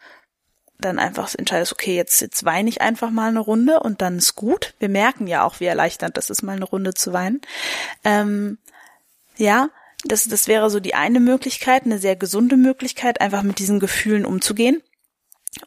dann 0.79 0.99
einfach 0.99 1.33
entscheidest, 1.35 1.71
okay, 1.71 1.95
jetzt, 1.95 2.21
jetzt 2.21 2.43
weine 2.43 2.69
ich 2.69 2.81
einfach 2.81 3.09
mal 3.09 3.29
eine 3.29 3.39
Runde 3.39 3.79
und 3.79 4.01
dann 4.01 4.17
ist 4.17 4.35
gut. 4.35 4.73
Wir 4.79 4.89
merken 4.89 5.27
ja 5.27 5.43
auch, 5.43 5.59
wie 5.59 5.65
erleichternd 5.65 6.17
das 6.17 6.29
ist, 6.29 6.43
mal 6.43 6.55
eine 6.55 6.65
Runde 6.65 6.93
zu 6.93 7.13
weinen. 7.13 7.41
Ähm, 8.03 8.57
ja, 9.37 9.69
das, 10.03 10.27
das 10.27 10.47
wäre 10.47 10.69
so 10.69 10.79
die 10.79 10.93
eine 10.93 11.19
Möglichkeit, 11.19 11.85
eine 11.85 11.97
sehr 11.97 12.15
gesunde 12.15 12.57
Möglichkeit, 12.57 13.21
einfach 13.21 13.43
mit 13.43 13.59
diesen 13.59 13.79
Gefühlen 13.79 14.25
umzugehen. 14.25 14.83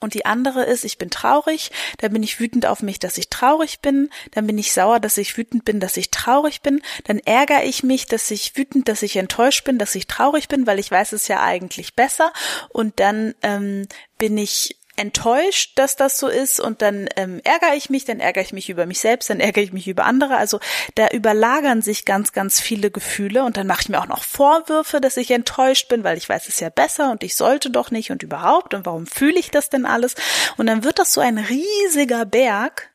Und 0.00 0.14
die 0.14 0.26
andere 0.26 0.64
ist, 0.64 0.84
ich 0.84 0.98
bin 0.98 1.10
traurig, 1.10 1.70
dann 1.98 2.12
bin 2.12 2.22
ich 2.22 2.40
wütend 2.40 2.66
auf 2.66 2.82
mich, 2.82 2.98
dass 2.98 3.18
ich 3.18 3.30
traurig 3.30 3.80
bin, 3.80 4.10
dann 4.32 4.46
bin 4.46 4.58
ich 4.58 4.72
sauer, 4.72 5.00
dass 5.00 5.18
ich 5.18 5.36
wütend 5.36 5.64
bin, 5.64 5.80
dass 5.80 5.96
ich 5.96 6.10
traurig 6.10 6.60
bin, 6.60 6.82
dann 7.04 7.18
ärgere 7.18 7.64
ich 7.64 7.82
mich, 7.82 8.06
dass 8.06 8.30
ich 8.30 8.56
wütend, 8.56 8.88
dass 8.88 9.02
ich 9.02 9.16
enttäuscht 9.16 9.64
bin, 9.64 9.78
dass 9.78 9.94
ich 9.94 10.06
traurig 10.06 10.48
bin, 10.48 10.66
weil 10.66 10.78
ich 10.78 10.90
weiß 10.90 11.12
es 11.12 11.28
ja 11.28 11.42
eigentlich 11.42 11.94
besser. 11.94 12.32
Und 12.68 13.00
dann 13.00 13.34
ähm, 13.42 13.86
bin 14.18 14.36
ich 14.36 14.76
enttäuscht, 14.98 15.72
dass 15.76 15.96
das 15.96 16.18
so 16.18 16.28
ist 16.28 16.60
und 16.60 16.82
dann 16.82 17.08
ähm, 17.16 17.40
ärgere 17.44 17.74
ich 17.74 17.88
mich, 17.88 18.04
dann 18.04 18.20
ärgere 18.20 18.42
ich 18.42 18.52
mich 18.52 18.68
über 18.68 18.84
mich 18.84 19.00
selbst, 19.00 19.30
dann 19.30 19.40
ärgere 19.40 19.62
ich 19.62 19.72
mich 19.72 19.86
über 19.86 20.04
andere. 20.04 20.36
Also 20.36 20.60
da 20.96 21.08
überlagern 21.08 21.82
sich 21.82 22.04
ganz, 22.04 22.32
ganz 22.32 22.60
viele 22.60 22.90
Gefühle 22.90 23.44
und 23.44 23.56
dann 23.56 23.66
mache 23.66 23.82
ich 23.82 23.88
mir 23.88 24.00
auch 24.00 24.08
noch 24.08 24.24
Vorwürfe, 24.24 25.00
dass 25.00 25.16
ich 25.16 25.30
enttäuscht 25.30 25.88
bin, 25.88 26.04
weil 26.04 26.18
ich 26.18 26.28
weiß 26.28 26.48
es 26.48 26.60
ja 26.60 26.68
besser 26.68 27.12
und 27.12 27.22
ich 27.22 27.36
sollte 27.36 27.70
doch 27.70 27.90
nicht 27.90 28.10
und 28.10 28.22
überhaupt 28.22 28.74
und 28.74 28.86
warum 28.86 29.06
fühle 29.06 29.38
ich 29.38 29.50
das 29.50 29.70
denn 29.70 29.86
alles? 29.86 30.14
Und 30.56 30.66
dann 30.66 30.84
wird 30.84 30.98
das 30.98 31.12
so 31.12 31.20
ein 31.20 31.38
riesiger 31.38 32.26
Berg 32.26 32.90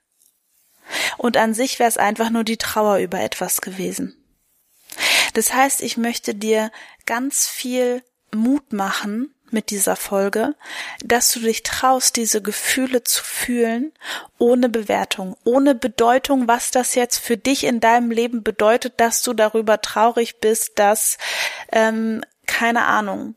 und 1.17 1.37
an 1.37 1.53
sich 1.53 1.79
wäre 1.79 1.89
es 1.89 1.97
einfach 1.97 2.29
nur 2.29 2.43
die 2.43 2.57
Trauer 2.57 2.97
über 2.97 3.21
etwas 3.21 3.61
gewesen. 3.61 4.17
Das 5.33 5.53
heißt, 5.53 5.81
ich 5.81 5.97
möchte 5.97 6.35
dir 6.35 6.71
ganz 7.05 7.47
viel 7.47 8.03
Mut 8.33 8.73
machen, 8.73 9.32
mit 9.53 9.69
dieser 9.69 9.95
Folge, 9.95 10.55
dass 11.03 11.31
du 11.31 11.39
dich 11.39 11.63
traust, 11.63 12.15
diese 12.15 12.41
Gefühle 12.41 13.03
zu 13.03 13.23
fühlen, 13.23 13.91
ohne 14.37 14.69
Bewertung, 14.69 15.37
ohne 15.43 15.75
Bedeutung, 15.75 16.47
was 16.47 16.71
das 16.71 16.95
jetzt 16.95 17.19
für 17.19 17.37
dich 17.37 17.63
in 17.63 17.79
deinem 17.79 18.11
Leben 18.11 18.43
bedeutet, 18.43 18.93
dass 18.97 19.21
du 19.21 19.33
darüber 19.33 19.81
traurig 19.81 20.39
bist, 20.39 20.79
dass, 20.79 21.17
ähm, 21.71 22.23
keine 22.45 22.85
Ahnung, 22.85 23.35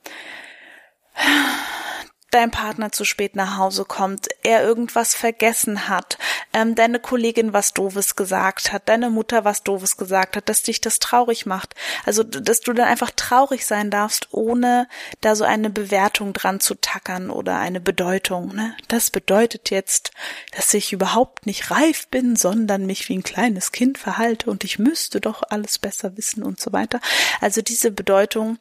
dein 2.30 2.50
Partner 2.50 2.92
zu 2.92 3.04
spät 3.04 3.36
nach 3.36 3.56
Hause 3.56 3.84
kommt, 3.84 4.28
er 4.42 4.62
irgendwas 4.62 5.14
vergessen 5.14 5.88
hat, 5.88 6.18
ähm, 6.52 6.74
deine 6.74 6.98
Kollegin 6.98 7.52
was 7.52 7.72
Doofes 7.72 8.16
gesagt 8.16 8.72
hat, 8.72 8.88
deine 8.88 9.10
Mutter 9.10 9.44
was 9.44 9.62
Doofes 9.62 9.96
gesagt 9.96 10.36
hat, 10.36 10.48
dass 10.48 10.62
dich 10.62 10.80
das 10.80 10.98
traurig 10.98 11.46
macht. 11.46 11.74
Also, 12.04 12.22
dass 12.22 12.60
du 12.60 12.72
dann 12.72 12.88
einfach 12.88 13.10
traurig 13.10 13.64
sein 13.64 13.90
darfst, 13.90 14.28
ohne 14.32 14.88
da 15.20 15.36
so 15.36 15.44
eine 15.44 15.70
Bewertung 15.70 16.32
dran 16.32 16.60
zu 16.60 16.74
tackern 16.74 17.30
oder 17.30 17.58
eine 17.58 17.80
Bedeutung. 17.80 18.54
Ne? 18.54 18.76
Das 18.88 19.10
bedeutet 19.10 19.70
jetzt, 19.70 20.10
dass 20.54 20.74
ich 20.74 20.92
überhaupt 20.92 21.46
nicht 21.46 21.70
reif 21.70 22.08
bin, 22.08 22.36
sondern 22.36 22.86
mich 22.86 23.08
wie 23.08 23.16
ein 23.16 23.22
kleines 23.22 23.72
Kind 23.72 23.98
verhalte 23.98 24.50
und 24.50 24.64
ich 24.64 24.78
müsste 24.78 25.20
doch 25.20 25.42
alles 25.48 25.78
besser 25.78 26.16
wissen 26.16 26.42
und 26.42 26.60
so 26.60 26.72
weiter. 26.72 27.00
Also 27.40 27.62
diese 27.62 27.90
Bedeutung 27.90 28.58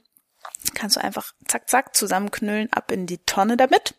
kannst 0.73 0.95
du 0.95 1.03
einfach 1.03 1.33
zack, 1.47 1.69
zack 1.69 1.95
zusammenknüllen, 1.95 2.71
ab 2.73 2.91
in 2.91 3.05
die 3.05 3.19
Tonne 3.19 3.57
damit 3.57 3.95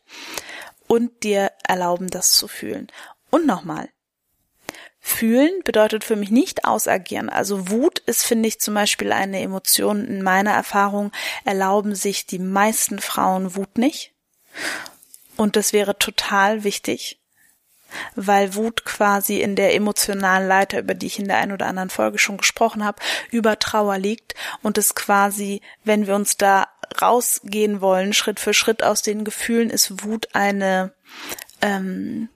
und 0.87 1.23
dir 1.23 1.53
erlauben, 1.67 2.09
das 2.09 2.33
zu 2.33 2.49
fühlen. 2.49 2.89
Und 3.31 3.47
nochmal. 3.47 3.89
Fühlen 4.99 5.63
bedeutet 5.65 6.03
für 6.03 6.17
mich 6.17 6.31
nicht 6.31 6.65
ausagieren. 6.65 7.29
Also 7.29 7.71
Wut 7.71 8.01
ist, 8.01 8.25
finde 8.25 8.49
ich, 8.49 8.61
zum 8.61 8.75
Beispiel 8.75 9.13
eine 9.13 9.41
Emotion. 9.41 10.05
In 10.05 10.23
meiner 10.23 10.51
Erfahrung 10.51 11.13
erlauben 11.45 11.95
sich 11.95 12.27
die 12.27 12.41
meisten 12.41 12.99
Frauen 12.99 13.55
Wut 13.55 13.79
nicht. 13.79 14.15
Und 15.37 15.55
das 15.55 15.73
wäre 15.73 15.97
total 15.99 16.65
wichtig, 16.65 17.21
weil 18.15 18.55
Wut 18.55 18.85
quasi 18.85 19.41
in 19.41 19.57
der 19.57 19.75
emotionalen 19.75 20.49
Leiter, 20.49 20.81
über 20.81 20.95
die 20.95 21.07
ich 21.07 21.19
in 21.19 21.29
der 21.29 21.39
einen 21.39 21.53
oder 21.53 21.67
anderen 21.67 21.91
Folge 21.91 22.19
schon 22.19 22.37
gesprochen 22.37 22.85
habe, 22.85 23.03
über 23.31 23.59
Trauer 23.59 23.99
liegt 23.99 24.35
und 24.63 24.79
es 24.79 24.95
quasi, 24.95 25.61
wenn 25.85 26.07
wir 26.07 26.15
uns 26.15 26.37
da 26.37 26.69
rausgehen 27.01 27.81
wollen, 27.81 28.13
Schritt 28.13 28.41
für 28.41 28.55
Schritt 28.55 28.83
aus 28.83 29.03
den 29.03 29.25
Gefühlen, 29.25 29.71
ist 29.71 30.05
Wut 30.05 30.29
eine 30.35 30.93
ähm, 31.63 32.29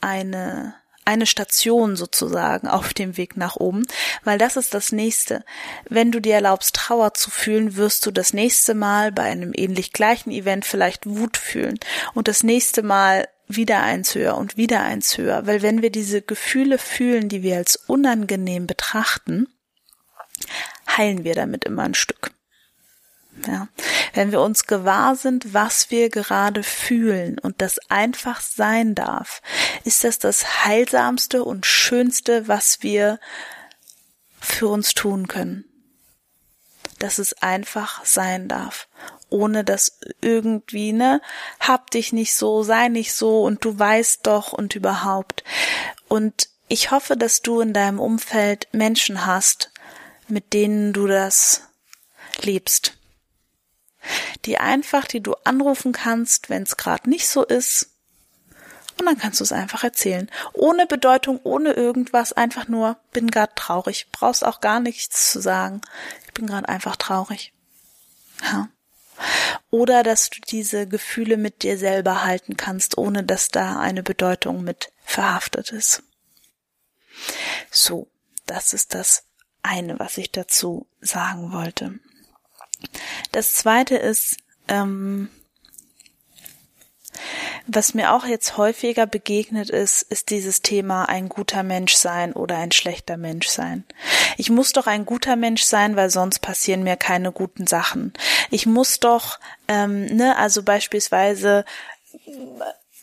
eine 0.00 0.74
eine 1.08 1.24
Station 1.24 1.96
sozusagen 1.96 2.68
auf 2.68 2.92
dem 2.92 3.16
Weg 3.16 3.38
nach 3.38 3.56
oben, 3.56 3.86
weil 4.24 4.36
das 4.36 4.56
ist 4.58 4.74
das 4.74 4.92
nächste. 4.92 5.42
Wenn 5.88 6.12
du 6.12 6.20
dir 6.20 6.34
erlaubst, 6.34 6.74
Trauer 6.74 7.14
zu 7.14 7.30
fühlen, 7.30 7.76
wirst 7.76 8.04
du 8.04 8.10
das 8.10 8.34
nächste 8.34 8.74
Mal 8.74 9.10
bei 9.10 9.22
einem 9.22 9.52
ähnlich 9.54 9.94
gleichen 9.94 10.30
Event 10.30 10.66
vielleicht 10.66 11.06
Wut 11.06 11.38
fühlen 11.38 11.80
und 12.12 12.28
das 12.28 12.42
nächste 12.42 12.82
Mal 12.82 13.26
wieder 13.48 13.82
eins 13.82 14.14
höher 14.14 14.36
und 14.36 14.56
wieder 14.56 14.82
eins 14.82 15.16
höher, 15.18 15.46
weil 15.46 15.62
wenn 15.62 15.82
wir 15.82 15.90
diese 15.90 16.22
Gefühle 16.22 16.78
fühlen, 16.78 17.28
die 17.28 17.42
wir 17.42 17.56
als 17.56 17.76
unangenehm 17.76 18.66
betrachten, 18.66 19.48
heilen 20.96 21.24
wir 21.24 21.34
damit 21.34 21.64
immer 21.64 21.82
ein 21.82 21.94
Stück. 21.94 22.32
Ja. 23.46 23.68
Wenn 24.14 24.32
wir 24.32 24.40
uns 24.40 24.66
gewahr 24.66 25.14
sind, 25.14 25.54
was 25.54 25.90
wir 25.90 26.10
gerade 26.10 26.62
fühlen 26.62 27.38
und 27.38 27.60
das 27.62 27.78
einfach 27.88 28.40
sein 28.40 28.94
darf, 28.94 29.42
ist 29.84 30.04
das 30.04 30.18
das 30.18 30.64
heilsamste 30.64 31.44
und 31.44 31.64
schönste, 31.64 32.48
was 32.48 32.82
wir 32.82 33.20
für 34.40 34.68
uns 34.68 34.94
tun 34.94 35.28
können. 35.28 35.67
Dass 36.98 37.18
es 37.18 37.34
einfach 37.42 38.04
sein 38.04 38.48
darf 38.48 38.88
ohne 39.30 39.64
dass 39.64 39.98
irgendwie, 40.20 40.92
ne, 40.92 41.20
hab 41.60 41.90
dich 41.90 42.12
nicht 42.12 42.34
so, 42.34 42.62
sei 42.62 42.88
nicht 42.88 43.12
so 43.12 43.42
und 43.42 43.64
du 43.64 43.78
weißt 43.78 44.26
doch 44.26 44.52
und 44.52 44.74
überhaupt. 44.74 45.44
Und 46.08 46.48
ich 46.68 46.90
hoffe, 46.90 47.16
dass 47.16 47.42
du 47.42 47.60
in 47.60 47.72
deinem 47.72 48.00
Umfeld 48.00 48.68
Menschen 48.72 49.26
hast, 49.26 49.70
mit 50.28 50.52
denen 50.52 50.92
du 50.92 51.06
das 51.06 51.62
lebst. 52.40 52.94
Die 54.44 54.58
einfach, 54.58 55.06
die 55.06 55.20
du 55.20 55.34
anrufen 55.44 55.92
kannst, 55.92 56.50
wenn 56.50 56.62
es 56.62 56.76
gerade 56.76 57.10
nicht 57.10 57.28
so 57.28 57.44
ist. 57.44 57.90
Und 58.98 59.06
dann 59.06 59.18
kannst 59.18 59.40
du 59.40 59.44
es 59.44 59.52
einfach 59.52 59.84
erzählen. 59.84 60.30
Ohne 60.52 60.86
Bedeutung, 60.86 61.40
ohne 61.44 61.72
irgendwas, 61.72 62.32
einfach 62.32 62.68
nur, 62.68 62.96
bin 63.12 63.30
gerade 63.30 63.52
traurig. 63.54 64.08
Brauchst 64.12 64.44
auch 64.44 64.60
gar 64.60 64.80
nichts 64.80 65.32
zu 65.32 65.40
sagen. 65.40 65.80
Ich 66.26 66.34
bin 66.34 66.46
gerade 66.46 66.68
einfach 66.68 66.96
traurig. 66.96 67.52
Ja 68.42 68.68
oder 69.70 70.02
dass 70.02 70.30
du 70.30 70.40
diese 70.40 70.86
Gefühle 70.86 71.36
mit 71.36 71.62
dir 71.62 71.78
selber 71.78 72.24
halten 72.24 72.56
kannst, 72.56 72.98
ohne 72.98 73.24
dass 73.24 73.48
da 73.48 73.78
eine 73.78 74.02
Bedeutung 74.02 74.62
mit 74.62 74.92
verhaftet 75.04 75.72
ist. 75.72 76.02
So, 77.70 78.08
das 78.46 78.72
ist 78.72 78.94
das 78.94 79.24
eine, 79.62 79.98
was 79.98 80.18
ich 80.18 80.30
dazu 80.30 80.86
sagen 81.00 81.52
wollte. 81.52 81.98
Das 83.32 83.54
zweite 83.54 83.96
ist, 83.96 84.38
ähm, 84.68 85.28
was 87.66 87.94
mir 87.94 88.12
auch 88.12 88.26
jetzt 88.26 88.56
häufiger 88.56 89.06
begegnet 89.06 89.70
ist, 89.70 90.02
ist 90.02 90.30
dieses 90.30 90.62
Thema 90.62 91.08
ein 91.08 91.28
guter 91.28 91.62
Mensch 91.62 91.94
sein 91.94 92.32
oder 92.32 92.56
ein 92.58 92.72
schlechter 92.72 93.16
Mensch 93.16 93.48
sein. 93.48 93.84
Ich 94.36 94.50
muss 94.50 94.72
doch 94.72 94.86
ein 94.86 95.06
guter 95.06 95.36
Mensch 95.36 95.62
sein, 95.62 95.96
weil 95.96 96.10
sonst 96.10 96.40
passieren 96.40 96.82
mir 96.82 96.96
keine 96.96 97.32
guten 97.32 97.66
Sachen. 97.66 98.12
Ich 98.50 98.66
muss 98.66 99.00
doch, 99.00 99.38
ähm, 99.68 100.06
ne, 100.06 100.36
also 100.36 100.62
beispielsweise 100.62 101.64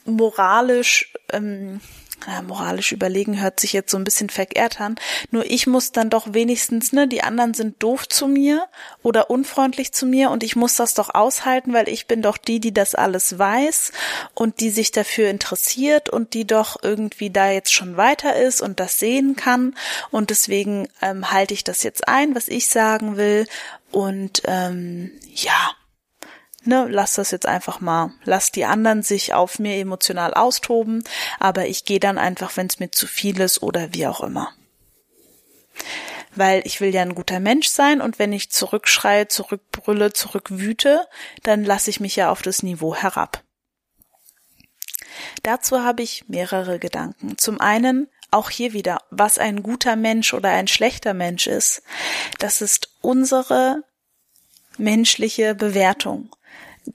moralisch 0.06 1.14
ähm, 1.32 1.82
ja, 2.28 2.42
moralisch 2.42 2.92
überlegen 2.92 3.42
hört 3.42 3.60
sich 3.60 3.74
jetzt 3.74 3.92
so 3.92 3.98
ein 3.98 4.04
bisschen 4.04 4.30
verkehrt 4.30 4.82
an. 4.82 4.96
Nur 5.32 5.46
ich 5.46 5.68
muss 5.68 5.92
dann 5.92 6.10
doch 6.10 6.34
wenigstens, 6.34 6.92
ne, 6.92 7.08
die 7.08 7.24
anderen 7.24 7.54
sind 7.54 7.82
doof 7.84 8.08
zu 8.08 8.28
mir 8.28 8.68
oder 9.04 9.30
unfreundlich 9.30 9.92
zu 9.92 10.06
mir 10.06 10.32
und 10.32 10.44
ich 10.44 10.56
muss 10.56 10.76
das 10.76 10.94
doch 10.94 11.14
aushalten, 11.14 11.74
weil 11.74 11.88
ich 11.88 12.08
bin 12.08 12.22
doch 12.22 12.38
die, 12.38 12.60
die 12.60 12.74
das 12.74 12.96
alles 12.96 13.38
weiß 13.38 13.92
und 14.34 14.60
die 14.60 14.70
sich 14.70 14.92
dafür 14.92 15.30
interessiert 15.30 16.10
und 16.10 16.34
die 16.34 16.48
doch 16.48 16.78
irgendwie 16.82 17.30
da 17.30 17.52
jetzt 17.52 17.74
schon 17.74 17.98
weiter 17.98 18.36
ist 18.36 18.62
und 18.62 18.80
das 18.80 19.00
sehen 19.00 19.36
kann. 19.36 19.76
Und 20.10 20.30
deswegen 20.30 20.88
ähm, 21.02 21.32
halte 21.32 21.54
ich 21.54 21.64
das 21.64 21.84
jetzt 21.84 22.08
ein, 22.08 22.36
was 22.36 22.48
ich 22.48 22.68
sagen 22.68 23.18
will. 23.18 23.46
Und 23.92 24.42
ähm, 24.46 25.12
ja, 25.34 25.76
ne, 26.68 26.88
lass 26.90 27.14
das 27.14 27.32
jetzt 27.32 27.46
einfach 27.46 27.80
mal, 27.82 28.12
lass 28.24 28.52
die 28.52 28.66
anderen 28.66 29.04
sich 29.04 29.34
auf 29.34 29.60
mir 29.60 29.78
emotional 29.78 30.34
austoben, 30.34 31.04
aber 31.40 31.68
ich 31.68 31.86
gehe 31.86 32.00
dann 32.00 32.18
einfach, 32.18 32.58
wenn 32.58 32.68
es 32.68 32.80
mir 32.80 32.92
zu 32.92 33.08
viel 33.08 33.40
ist 33.40 33.62
oder 33.64 33.94
wie 33.94 34.08
auch 34.08 34.22
immer. 34.22 34.54
weil 36.36 36.62
ich 36.66 36.82
will 36.82 36.94
ja 36.94 37.02
ein 37.02 37.16
guter 37.16 37.40
Mensch 37.40 37.68
sein 37.68 38.02
und 38.02 38.20
wenn 38.20 38.34
ich 38.34 38.52
zurückschreie, 38.52 39.28
zurückbrülle, 39.28 40.14
zurückwüte, 40.14 41.08
dann 41.44 41.64
lasse 41.64 41.90
ich 41.90 42.00
mich 42.00 42.16
ja 42.18 42.30
auf 42.30 42.42
das 42.42 42.62
Niveau 42.62 42.94
herab. 42.94 43.42
Dazu 45.44 45.82
habe 45.82 46.04
ich 46.04 46.28
mehrere 46.28 46.78
Gedanken. 46.80 47.38
Zum 47.38 47.62
einen 47.62 48.10
auch 48.32 48.50
hier 48.50 48.74
wieder, 48.74 49.00
was 49.12 49.38
ein 49.38 49.64
guter 49.64 49.96
Mensch 49.96 50.34
oder 50.34 50.50
ein 50.50 50.68
schlechter 50.68 51.14
Mensch 51.14 51.48
ist. 51.48 51.84
Das 52.40 52.62
ist 52.62 52.90
unsere 53.02 53.84
menschliche 54.78 55.56
Bewertung. 55.56 56.36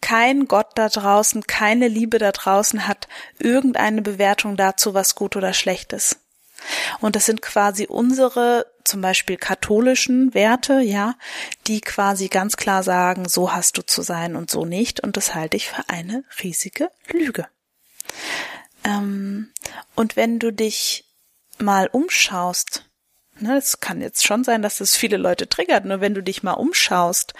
Kein 0.00 0.47
Gott 0.47 0.70
da 0.76 0.88
draußen, 0.88 1.47
keine 1.47 1.88
Liebe 1.88 2.18
da 2.18 2.32
draußen 2.32 2.87
hat 2.87 3.09
irgendeine 3.38 4.02
Bewertung 4.02 4.56
dazu, 4.56 4.94
was 4.94 5.14
gut 5.14 5.37
oder 5.37 5.52
schlecht 5.52 5.92
ist. 5.92 6.20
Und 7.00 7.16
das 7.16 7.26
sind 7.26 7.42
quasi 7.42 7.87
unsere, 7.87 8.66
zum 8.85 9.00
Beispiel 9.00 9.37
katholischen 9.37 10.35
Werte, 10.35 10.80
ja, 10.80 11.14
die 11.66 11.80
quasi 11.80 12.28
ganz 12.28 12.56
klar 12.56 12.82
sagen, 12.82 13.28
so 13.28 13.52
hast 13.52 13.78
du 13.78 13.82
zu 13.82 14.02
sein 14.02 14.37
und 14.37 14.50
so 14.50 14.64
nicht. 14.64 15.00
Und 15.00 15.16
das 15.16 15.35
halte 15.35 15.56
ich 15.56 15.68
für 15.68 15.88
eine 15.88 16.25
riesige 16.42 16.90
Lüge. 17.11 17.49
Ähm, 18.85 19.52
und 19.94 20.16
wenn 20.16 20.38
du 20.38 20.52
dich 20.52 21.04
mal 21.59 21.88
umschaust, 21.88 22.85
ne, 23.38 23.56
es 23.56 23.80
kann 23.80 24.00
jetzt 24.00 24.26
schon 24.26 24.44
sein, 24.44 24.62
dass 24.62 24.78
das 24.78 24.97
viele 24.97 25.16
Leute 25.16 25.49
triggert, 25.49 25.85
nur 25.85 26.00
wenn 26.00 26.14
du 26.14 26.23
dich 26.23 26.42
mal 26.42 26.54
umschaust, 26.54 27.35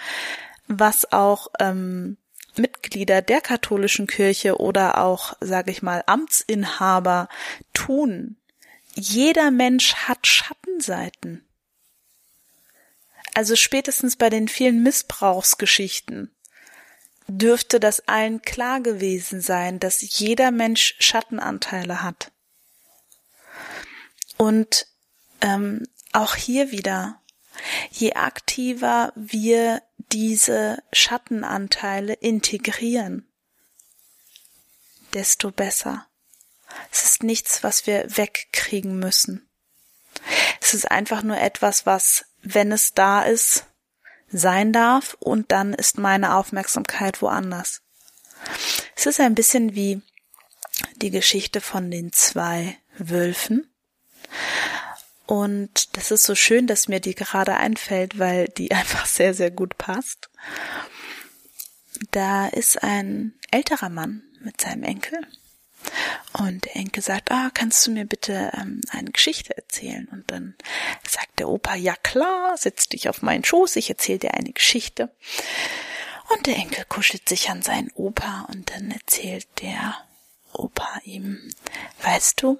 was 0.67 1.11
auch 1.11 1.47
ähm, 1.59 2.17
Mitglieder 2.57 3.21
der 3.21 3.41
katholischen 3.41 4.07
Kirche 4.07 4.59
oder 4.59 5.03
auch, 5.03 5.35
sage 5.39 5.71
ich 5.71 5.81
mal, 5.81 6.03
Amtsinhaber 6.05 7.29
tun. 7.73 8.37
Jeder 8.93 9.51
Mensch 9.51 9.95
hat 9.95 10.27
Schattenseiten. 10.27 11.45
Also 13.33 13.55
spätestens 13.55 14.17
bei 14.17 14.29
den 14.29 14.47
vielen 14.47 14.83
Missbrauchsgeschichten 14.83 16.31
dürfte 17.27 17.79
das 17.79 18.07
allen 18.07 18.41
klar 18.41 18.81
gewesen 18.81 19.41
sein, 19.41 19.79
dass 19.79 20.01
jeder 20.19 20.51
Mensch 20.51 20.95
Schattenanteile 20.99 22.03
hat. 22.03 22.31
Und 24.37 24.87
ähm, 25.39 25.87
auch 26.11 26.35
hier 26.35 26.71
wieder, 26.71 27.21
je 27.91 28.13
aktiver 28.13 29.13
wir 29.15 29.81
diese 30.11 30.83
Schattenanteile 30.91 32.13
integrieren, 32.13 33.27
desto 35.13 35.51
besser. 35.51 36.07
Es 36.91 37.03
ist 37.03 37.23
nichts, 37.23 37.63
was 37.63 37.87
wir 37.87 38.17
wegkriegen 38.17 38.97
müssen. 38.97 39.49
Es 40.61 40.73
ist 40.73 40.89
einfach 40.89 41.23
nur 41.23 41.37
etwas, 41.37 41.85
was, 41.85 42.25
wenn 42.41 42.71
es 42.71 42.93
da 42.93 43.23
ist, 43.23 43.65
sein 44.29 44.71
darf 44.71 45.15
und 45.19 45.51
dann 45.51 45.73
ist 45.73 45.97
meine 45.97 46.35
Aufmerksamkeit 46.35 47.21
woanders. 47.21 47.81
Es 48.95 49.05
ist 49.05 49.19
ein 49.19 49.35
bisschen 49.35 49.75
wie 49.75 50.01
die 50.95 51.11
Geschichte 51.11 51.61
von 51.61 51.91
den 51.91 52.13
zwei 52.13 52.77
Wölfen. 52.97 53.73
Und 55.31 55.95
das 55.95 56.11
ist 56.11 56.23
so 56.25 56.35
schön, 56.35 56.67
dass 56.67 56.89
mir 56.89 56.99
die 56.99 57.15
gerade 57.15 57.55
einfällt, 57.55 58.19
weil 58.19 58.49
die 58.49 58.71
einfach 58.73 59.05
sehr, 59.05 59.33
sehr 59.33 59.49
gut 59.49 59.77
passt. 59.77 60.29
Da 62.11 62.47
ist 62.47 62.83
ein 62.83 63.33
älterer 63.49 63.87
Mann 63.87 64.23
mit 64.41 64.59
seinem 64.59 64.83
Enkel. 64.83 65.25
Und 66.33 66.65
der 66.65 66.75
Enkel 66.75 67.01
sagt, 67.01 67.31
ah, 67.31 67.49
kannst 67.53 67.87
du 67.87 67.91
mir 67.91 68.03
bitte 68.03 68.51
ähm, 68.57 68.81
eine 68.89 69.11
Geschichte 69.11 69.55
erzählen? 69.55 70.09
Und 70.11 70.29
dann 70.29 70.53
sagt 71.07 71.39
der 71.39 71.47
Opa, 71.47 71.75
ja 71.75 71.95
klar, 71.95 72.57
setz 72.57 72.89
dich 72.89 73.07
auf 73.07 73.21
meinen 73.21 73.45
Schoß, 73.45 73.77
ich 73.77 73.89
erzähle 73.89 74.19
dir 74.19 74.33
eine 74.33 74.51
Geschichte. 74.51 75.15
Und 76.35 76.45
der 76.45 76.57
Enkel 76.57 76.83
kuschelt 76.89 77.29
sich 77.29 77.49
an 77.49 77.61
seinen 77.61 77.89
Opa 77.91 78.49
und 78.51 78.69
dann 78.71 78.91
erzählt 78.91 79.47
der 79.61 79.95
Opa 80.51 80.99
ihm, 81.05 81.53
weißt 82.01 82.41
du, 82.43 82.59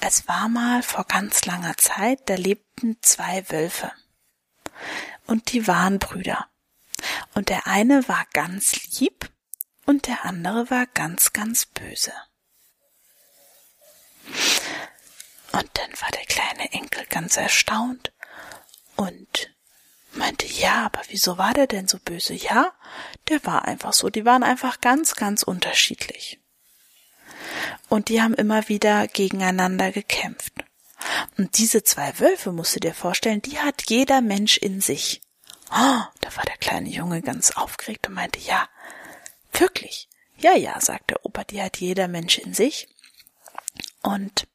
es 0.00 0.26
war 0.28 0.48
mal 0.48 0.82
vor 0.82 1.04
ganz 1.04 1.44
langer 1.44 1.76
Zeit, 1.76 2.20
da 2.26 2.34
lebten 2.34 2.96
zwei 3.02 3.48
Wölfe. 3.50 3.92
Und 5.26 5.52
die 5.52 5.66
waren 5.66 5.98
Brüder. 5.98 6.48
Und 7.34 7.48
der 7.48 7.66
eine 7.66 8.08
war 8.08 8.26
ganz 8.32 8.98
lieb 8.98 9.30
und 9.86 10.06
der 10.06 10.24
andere 10.24 10.70
war 10.70 10.86
ganz, 10.86 11.32
ganz 11.32 11.66
böse. 11.66 12.12
Und 15.52 15.70
dann 15.74 15.90
war 16.00 16.10
der 16.12 16.24
kleine 16.26 16.72
Enkel 16.72 17.04
ganz 17.06 17.36
erstaunt 17.36 18.12
und 18.96 19.54
meinte, 20.12 20.46
ja, 20.46 20.86
aber 20.86 21.02
wieso 21.08 21.38
war 21.38 21.54
der 21.54 21.66
denn 21.66 21.88
so 21.88 21.98
böse? 21.98 22.34
Ja, 22.34 22.72
der 23.28 23.44
war 23.44 23.64
einfach 23.64 23.92
so, 23.92 24.10
die 24.10 24.24
waren 24.24 24.42
einfach 24.42 24.80
ganz, 24.80 25.14
ganz 25.14 25.42
unterschiedlich 25.42 26.40
und 27.88 28.08
die 28.08 28.22
haben 28.22 28.34
immer 28.34 28.68
wieder 28.68 29.06
gegeneinander 29.08 29.92
gekämpft. 29.92 30.52
Und 31.38 31.58
diese 31.58 31.82
zwei 31.82 32.18
Wölfe, 32.18 32.52
musst 32.52 32.76
du 32.76 32.80
dir 32.80 32.94
vorstellen, 32.94 33.42
die 33.42 33.58
hat 33.58 33.84
jeder 33.88 34.20
Mensch 34.20 34.58
in 34.58 34.80
sich. 34.80 35.22
Oh, 35.70 36.02
da 36.20 36.36
war 36.36 36.44
der 36.46 36.58
kleine 36.58 36.88
Junge 36.90 37.22
ganz 37.22 37.52
aufgeregt 37.52 38.08
und 38.08 38.14
meinte, 38.14 38.40
ja, 38.40 38.68
wirklich. 39.52 40.08
Ja, 40.36 40.56
ja, 40.56 40.80
sagt 40.80 41.10
der 41.10 41.24
Opa, 41.24 41.44
die 41.44 41.62
hat 41.62 41.78
jeder 41.78 42.08
Mensch 42.08 42.38
in 42.38 42.54
sich. 42.54 42.88
Und 44.02 44.46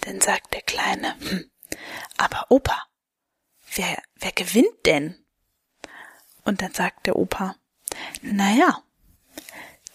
dann 0.00 0.20
sagt 0.20 0.54
der 0.54 0.62
Kleine, 0.62 1.14
hm, 1.20 1.50
aber 2.16 2.46
Opa, 2.50 2.82
wer, 3.74 4.02
wer 4.16 4.32
gewinnt 4.32 4.86
denn? 4.86 5.24
Und 6.44 6.62
dann 6.62 6.74
sagt 6.74 7.06
der 7.06 7.16
Opa, 7.16 7.56
na 8.22 8.52
ja, 8.52 8.82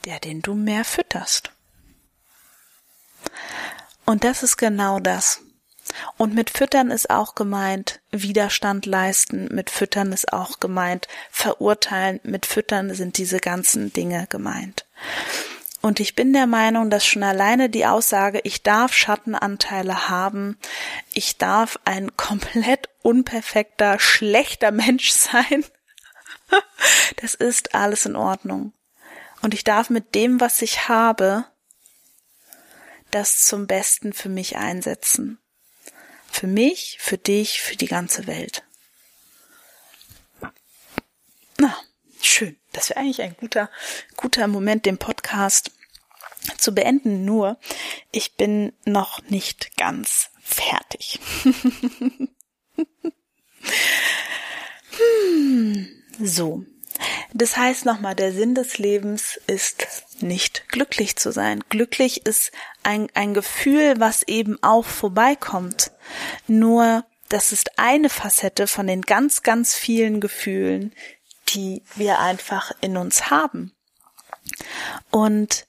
der, 0.06 0.20
den 0.20 0.42
du 0.42 0.56
mehr 0.56 0.86
fütterst. 0.86 1.52
Und 4.10 4.24
das 4.24 4.42
ist 4.42 4.58
genau 4.58 5.00
das. 5.00 5.40
Und 6.18 6.34
mit 6.34 6.50
Füttern 6.50 6.90
ist 6.90 7.12
auch 7.12 7.36
gemeint 7.36 8.02
Widerstand 8.10 8.88
leisten, 8.88 9.50
mit 9.52 9.70
Füttern 9.70 10.12
ist 10.12 10.34
auch 10.34 10.60
gemeint 10.60 11.08
verurteilen, 11.30 12.20
mit 12.24 12.48
Füttern 12.48 12.92
sind 12.96 13.20
diese 13.20 13.38
ganzen 13.38 13.94
Dinge 13.94 14.26
gemeint. 14.28 14.88
Und 15.82 16.00
ich 16.00 16.16
bin 16.16 16.34
der 16.34 16.48
Meinung, 16.48 16.90
dass 16.90 17.06
schon 17.06 17.22
alleine 17.22 17.70
die 17.70 17.86
Aussage, 17.86 18.42
ich 18.46 18.64
darf 18.64 18.96
Schattenanteile 18.96 20.10
haben, 20.10 20.58
ich 21.14 21.38
darf 21.38 21.78
ein 21.86 22.18
komplett 22.18 22.90
unperfekter, 23.04 24.00
schlechter 24.00 24.72
Mensch 24.72 25.12
sein, 25.12 25.64
das 27.22 27.36
ist 27.36 27.76
alles 27.76 28.08
in 28.08 28.16
Ordnung. 28.16 28.74
Und 29.44 29.54
ich 29.54 29.64
darf 29.64 29.92
mit 29.92 30.16
dem, 30.16 30.42
was 30.42 30.64
ich 30.64 30.90
habe, 30.90 31.46
das 33.12 33.46
zum 33.46 33.68
Besten 33.68 34.14
für 34.14 34.30
mich 34.30 34.58
einsetzen. 34.58 35.40
Für 36.32 36.48
mich, 36.48 36.98
für 37.00 37.18
dich, 37.18 37.62
für 37.62 37.76
die 37.76 37.88
ganze 37.88 38.28
Welt. 38.28 38.64
Na, 41.58 41.76
schön. 42.22 42.56
Das 42.72 42.90
wäre 42.90 43.00
eigentlich 43.00 43.22
ein 43.22 43.36
guter, 43.36 43.70
guter 44.16 44.48
Moment, 44.48 44.86
den 44.86 44.98
Podcast 44.98 45.72
zu 46.58 46.74
beenden. 46.74 47.26
Nur, 47.26 47.60
ich 48.12 48.36
bin 48.36 48.74
noch 48.86 49.22
nicht 49.24 49.76
ganz 49.78 50.30
fertig. 50.42 51.20
hm, 54.98 55.88
so. 56.20 56.66
Das 57.34 57.58
heißt 57.58 57.86
nochmal, 57.86 58.16
der 58.16 58.34
Sinn 58.34 58.56
des 58.56 58.78
Lebens 58.78 59.40
ist 59.46 59.86
nicht 60.20 60.68
glücklich 60.70 61.16
zu 61.16 61.32
sein. 61.32 61.64
Glücklich 61.70 62.26
ist 62.26 62.52
ein, 62.84 63.08
ein 63.14 63.34
Gefühl, 63.34 64.00
was 64.00 64.24
eben 64.24 64.58
auch 64.64 64.86
vorbeikommt. 64.86 65.92
Nur, 66.48 67.06
das 67.30 67.52
ist 67.52 67.78
eine 67.78 68.10
Facette 68.10 68.66
von 68.66 68.88
den 68.88 69.04
ganz, 69.04 69.44
ganz 69.44 69.76
vielen 69.76 70.22
Gefühlen, 70.22 70.94
die 71.50 71.84
wir 71.96 72.20
einfach 72.20 72.72
in 72.82 72.98
uns 72.98 73.30
haben. 73.30 73.74
Und 75.12 75.68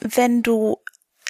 wenn 0.00 0.42
du 0.42 0.78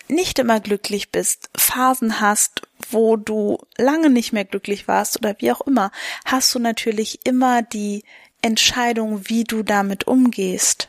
nicht 0.08 0.38
immer 0.38 0.60
glücklich 0.60 1.10
bist, 1.10 1.50
Phasen 1.56 2.20
hast, 2.20 2.62
wo 2.90 3.16
du 3.16 3.58
lange 3.76 4.10
nicht 4.10 4.32
mehr 4.32 4.44
glücklich 4.44 4.86
warst 4.86 5.16
oder 5.16 5.34
wie 5.38 5.50
auch 5.50 5.62
immer, 5.62 5.90
hast 6.24 6.54
du 6.54 6.60
natürlich 6.60 7.20
immer 7.24 7.62
die 7.62 8.04
Entscheidung, 8.46 9.28
wie 9.28 9.44
du 9.44 9.62
damit 9.62 10.06
umgehst. 10.06 10.88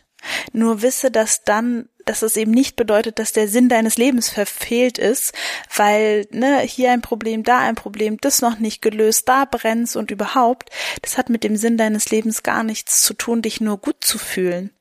Nur 0.52 0.82
wisse, 0.82 1.12
dass 1.12 1.44
dann, 1.44 1.90
dass 2.06 2.22
es 2.22 2.36
eben 2.38 2.52
nicht 2.52 2.76
bedeutet, 2.76 3.20
dass 3.20 3.34
der 3.34 3.48
Sinn 3.48 3.70
deines 3.70 3.98
Lebens 3.98 4.30
verfehlt 4.30 4.98
ist, 4.98 5.34
weil, 5.76 6.28
ne, 6.32 6.62
hier 6.62 6.92
ein 6.92 7.02
Problem, 7.02 7.44
da 7.44 7.60
ein 7.60 7.76
Problem, 7.76 8.18
das 8.20 8.42
noch 8.42 8.60
nicht 8.60 8.82
gelöst, 8.82 9.28
da 9.28 9.46
brennt's 9.46 9.96
und 9.96 10.12
überhaupt. 10.12 10.70
Das 11.02 11.18
hat 11.18 11.30
mit 11.30 11.44
dem 11.44 11.56
Sinn 11.58 11.78
deines 11.78 12.10
Lebens 12.10 12.44
gar 12.44 12.64
nichts 12.64 13.02
zu 13.02 13.14
tun, 13.14 13.42
dich 13.42 13.62
nur 13.62 13.78
gut 13.78 13.98
zu 14.04 14.18
fühlen. 14.18 14.72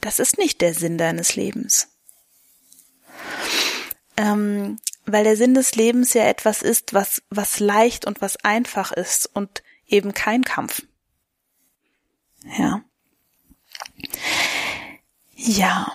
Das 0.00 0.18
ist 0.18 0.38
nicht 0.38 0.60
der 0.60 0.74
Sinn 0.74 0.98
deines 0.98 1.36
Lebens. 1.36 1.88
Ähm, 4.16 4.78
weil 5.06 5.24
der 5.24 5.36
Sinn 5.36 5.54
des 5.54 5.74
Lebens 5.74 6.12
ja 6.14 6.24
etwas 6.24 6.62
ist, 6.62 6.94
was, 6.94 7.22
was 7.30 7.60
leicht 7.60 8.04
und 8.04 8.20
was 8.20 8.36
einfach 8.44 8.92
ist 8.92 9.30
und 9.32 9.62
eben 9.86 10.12
kein 10.12 10.44
Kampf. 10.44 10.82
Ja. 12.44 12.82
Ja. 15.34 15.92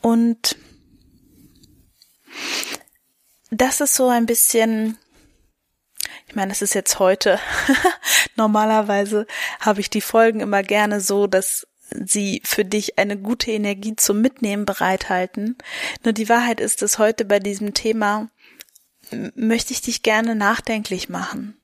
Und 0.00 0.56
das 3.50 3.80
ist 3.80 3.94
so 3.94 4.08
ein 4.08 4.26
bisschen, 4.26 4.98
ich 6.26 6.34
meine, 6.34 6.52
es 6.52 6.62
ist 6.62 6.74
jetzt 6.74 6.98
heute. 6.98 7.38
Normalerweise 8.36 9.26
habe 9.60 9.80
ich 9.80 9.90
die 9.90 10.00
Folgen 10.00 10.40
immer 10.40 10.62
gerne 10.62 11.00
so, 11.00 11.26
dass 11.26 11.66
sie 11.90 12.42
für 12.44 12.64
dich 12.64 12.98
eine 12.98 13.16
gute 13.16 13.52
Energie 13.52 13.94
zum 13.96 14.20
Mitnehmen 14.20 14.64
bereithalten. 14.64 15.56
Nur 16.02 16.12
die 16.12 16.28
Wahrheit 16.28 16.60
ist, 16.60 16.82
dass 16.82 16.98
heute 16.98 17.24
bei 17.24 17.38
diesem 17.38 17.74
Thema 17.74 18.28
möchte 19.34 19.72
ich 19.72 19.82
dich 19.82 20.02
gerne 20.02 20.34
nachdenklich 20.34 21.08
machen. 21.08 21.56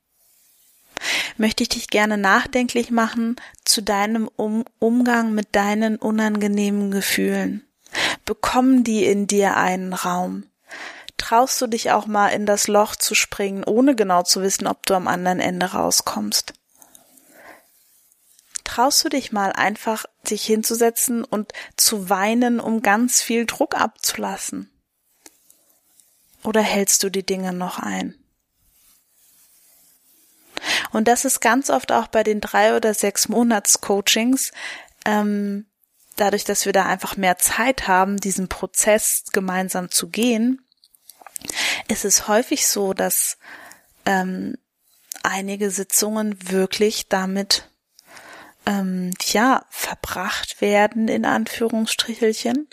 Möchte 1.37 1.63
ich 1.63 1.69
dich 1.71 1.89
gerne 1.89 2.19
nachdenklich 2.19 2.91
machen 2.91 3.37
zu 3.65 3.83
deinem 3.83 4.29
um 4.37 4.65
Umgang 4.79 5.33
mit 5.33 5.55
deinen 5.57 5.97
unangenehmen 5.97 6.91
Gefühlen. 6.91 7.67
Bekommen 8.25 8.85
die 8.85 9.05
in 9.05 9.27
dir 9.27 9.57
einen 9.57 9.93
Raum? 9.93 10.45
Traust 11.17 11.61
du 11.61 11.67
dich 11.67 11.91
auch 11.91 12.07
mal 12.07 12.29
in 12.29 12.47
das 12.47 12.69
Loch 12.69 12.97
zu 12.97 13.15
springen, 13.15 13.65
ohne 13.65 13.95
genau 13.95 14.23
zu 14.23 14.43
wissen, 14.43 14.67
ob 14.67 14.87
du 14.87 14.95
am 14.95 15.09
anderen 15.09 15.41
Ende 15.41 15.67
rauskommst? 15.67 16.55
traust 18.71 19.05
du 19.05 19.09
dich 19.09 19.33
mal 19.33 19.53
einfach, 19.53 20.05
dich 20.31 20.45
hinzusetzen 20.45 21.25
und 21.25 21.53
zu 21.77 22.09
weinen, 22.09 22.61
um 22.61 22.83
ganz 22.83 23.21
viel 23.21 23.45
Druck 23.45 23.75
abzulassen? 23.75 24.71
Oder 26.45 26.63
hältst 26.63 27.03
du 27.03 27.11
die 27.11 27.27
Dinge 27.27 27.53
noch 27.53 27.81
ein? 27.81 28.15
Und 30.93 31.09
das 31.09 31.25
ist 31.25 31.41
ganz 31.41 31.71
oft 31.71 31.93
auch 31.93 32.09
bei 32.09 32.23
den 32.23 32.41
drei 32.41 32.77
oder 32.77 32.95
sechs 32.95 33.29
Monats 33.29 33.81
Coachings, 33.81 34.53
ähm, 35.05 35.67
dadurch, 36.17 36.45
dass 36.45 36.67
wir 36.67 36.73
da 36.73 36.87
einfach 36.87 37.17
mehr 37.17 37.39
Zeit 37.39 37.89
haben, 37.89 38.19
diesen 38.19 38.49
Prozess 38.49 39.25
gemeinsam 39.33 39.91
zu 39.91 40.09
gehen, 40.09 40.65
ist 41.89 42.05
es 42.05 42.29
häufig 42.29 42.67
so, 42.67 42.93
dass 42.93 43.39
ähm, 44.05 44.57
einige 45.23 45.71
Sitzungen 45.71 46.51
wirklich 46.51 47.09
damit 47.09 47.71
ähm, 48.67 49.13
ja 49.33 49.65
verbracht 49.71 50.61
werden 50.61 51.09
in 51.09 51.25
Anführungsstrichelchen, 51.25 52.69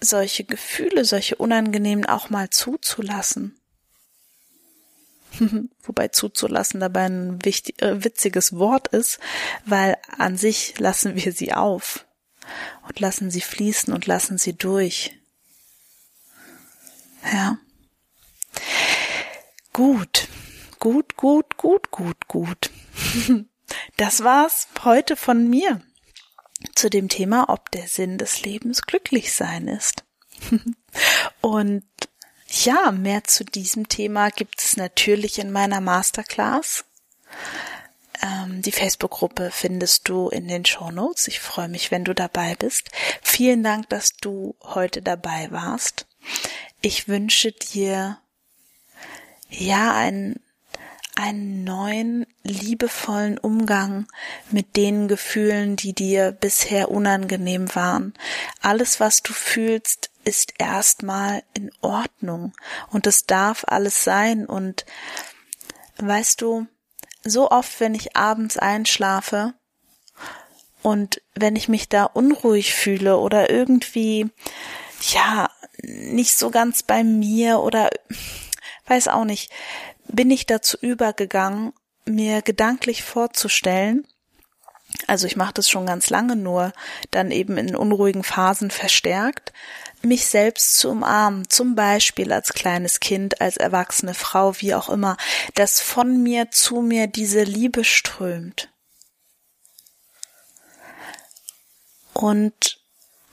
solche 0.00 0.44
Gefühle, 0.44 1.04
solche 1.04 1.36
unangenehmen 1.36 2.06
auch 2.06 2.30
mal 2.30 2.50
zuzulassen. 2.50 3.58
Wobei 5.82 6.08
zuzulassen 6.08 6.80
dabei 6.80 7.06
ein 7.06 7.44
wichtig, 7.44 7.80
äh, 7.82 8.04
witziges 8.04 8.56
Wort 8.56 8.88
ist, 8.88 9.18
weil 9.64 9.96
an 10.16 10.36
sich 10.36 10.78
lassen 10.78 11.16
wir 11.16 11.32
sie 11.32 11.52
auf 11.52 12.06
und 12.86 13.00
lassen 13.00 13.30
sie 13.30 13.40
fließen 13.40 13.92
und 13.92 14.06
lassen 14.06 14.38
sie 14.38 14.54
durch. 14.54 15.18
Ja. 17.32 17.58
Gut, 19.72 20.28
gut, 20.78 21.16
gut, 21.16 21.56
gut, 21.56 21.90
gut, 21.90 22.28
gut. 22.28 22.70
Das 23.96 24.22
war's 24.22 24.68
heute 24.84 25.16
von 25.16 25.48
mir 25.48 25.80
zu 26.74 26.88
dem 26.88 27.08
Thema, 27.08 27.48
ob 27.48 27.70
der 27.70 27.88
Sinn 27.88 28.18
des 28.18 28.42
Lebens 28.42 28.82
glücklich 28.82 29.32
sein 29.34 29.68
ist. 29.68 30.04
Und 31.40 31.84
ja, 32.64 32.92
mehr 32.92 33.24
zu 33.24 33.44
diesem 33.44 33.88
Thema 33.88 34.30
gibt 34.30 34.62
es 34.62 34.76
natürlich 34.76 35.38
in 35.38 35.50
meiner 35.50 35.80
Masterclass. 35.80 36.84
Ähm, 38.22 38.62
die 38.62 38.72
Facebook-Gruppe 38.72 39.50
findest 39.52 40.08
du 40.08 40.28
in 40.28 40.48
den 40.48 40.64
Show 40.64 40.90
Notes. 40.90 41.28
Ich 41.28 41.40
freue 41.40 41.68
mich, 41.68 41.90
wenn 41.90 42.04
du 42.04 42.14
dabei 42.14 42.54
bist. 42.54 42.90
Vielen 43.22 43.62
Dank, 43.62 43.88
dass 43.88 44.16
du 44.16 44.54
heute 44.62 45.02
dabei 45.02 45.48
warst. 45.50 46.06
Ich 46.80 47.08
wünsche 47.08 47.52
dir 47.52 48.18
ja 49.48 49.94
einen 49.94 50.40
einen 51.16 51.64
neuen, 51.64 52.26
liebevollen 52.42 53.38
Umgang 53.38 54.06
mit 54.50 54.76
den 54.76 55.08
Gefühlen, 55.08 55.74
die 55.74 55.94
dir 55.94 56.30
bisher 56.30 56.90
unangenehm 56.90 57.74
waren. 57.74 58.12
Alles, 58.60 59.00
was 59.00 59.22
du 59.22 59.32
fühlst, 59.32 60.10
ist 60.26 60.54
erstmal 60.58 61.42
in 61.54 61.70
Ordnung 61.80 62.52
und 62.90 63.06
es 63.06 63.26
darf 63.26 63.64
alles 63.66 64.04
sein. 64.04 64.44
Und 64.44 64.84
weißt 65.98 66.40
du, 66.42 66.66
so 67.24 67.50
oft, 67.50 67.80
wenn 67.80 67.94
ich 67.94 68.16
abends 68.16 68.58
einschlafe 68.58 69.54
und 70.82 71.22
wenn 71.34 71.56
ich 71.56 71.68
mich 71.68 71.88
da 71.88 72.04
unruhig 72.04 72.74
fühle 72.74 73.18
oder 73.18 73.50
irgendwie, 73.50 74.30
ja, 75.00 75.50
nicht 75.82 76.36
so 76.36 76.50
ganz 76.50 76.82
bei 76.82 77.04
mir 77.04 77.60
oder 77.60 77.90
weiß 78.86 79.08
auch 79.08 79.24
nicht, 79.24 79.52
bin 80.08 80.30
ich 80.30 80.46
dazu 80.46 80.76
übergegangen, 80.80 81.72
mir 82.04 82.42
gedanklich 82.42 83.02
vorzustellen, 83.02 84.06
also 85.06 85.26
ich 85.26 85.36
mache 85.36 85.54
das 85.54 85.68
schon 85.68 85.86
ganz 85.86 86.10
lange, 86.10 86.36
nur 86.36 86.72
dann 87.10 87.30
eben 87.30 87.56
in 87.58 87.76
unruhigen 87.76 88.24
Phasen 88.24 88.70
verstärkt, 88.70 89.52
mich 90.06 90.26
selbst 90.26 90.78
zu 90.78 90.90
umarmen, 90.90 91.48
zum 91.48 91.74
Beispiel 91.74 92.32
als 92.32 92.52
kleines 92.52 93.00
Kind, 93.00 93.40
als 93.40 93.56
erwachsene 93.56 94.14
Frau, 94.14 94.54
wie 94.60 94.74
auch 94.74 94.88
immer, 94.88 95.16
dass 95.54 95.80
von 95.80 96.22
mir 96.22 96.50
zu 96.50 96.80
mir 96.80 97.06
diese 97.06 97.42
Liebe 97.42 97.84
strömt. 97.84 98.70
Und 102.12 102.80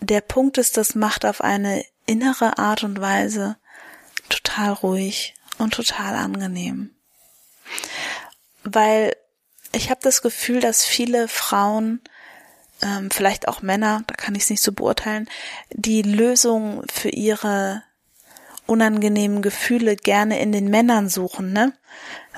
der 0.01 0.21
Punkt 0.21 0.57
ist, 0.57 0.75
das 0.75 0.95
macht 0.95 1.25
auf 1.25 1.41
eine 1.41 1.85
innere 2.05 2.57
Art 2.57 2.83
und 2.83 2.99
Weise 2.99 3.57
total 4.27 4.73
ruhig 4.73 5.35
und 5.57 5.73
total 5.73 6.15
angenehm. 6.15 6.93
Weil 8.63 9.15
ich 9.71 9.89
habe 9.89 10.01
das 10.03 10.21
Gefühl, 10.21 10.59
dass 10.59 10.85
viele 10.85 11.27
Frauen, 11.27 12.01
ähm, 12.83 13.09
vielleicht 13.09 13.47
auch 13.47 13.61
Männer, 13.61 14.03
da 14.07 14.13
kann 14.15 14.35
ich 14.35 14.43
es 14.43 14.49
nicht 14.49 14.63
so 14.63 14.73
beurteilen, 14.73 15.29
die 15.71 16.01
Lösung 16.01 16.83
für 16.91 17.09
ihre 17.09 17.83
unangenehmen 18.65 19.41
Gefühle 19.41 19.95
gerne 19.95 20.39
in 20.39 20.51
den 20.51 20.69
Männern 20.69 21.09
suchen, 21.09 21.53
ne? 21.53 21.73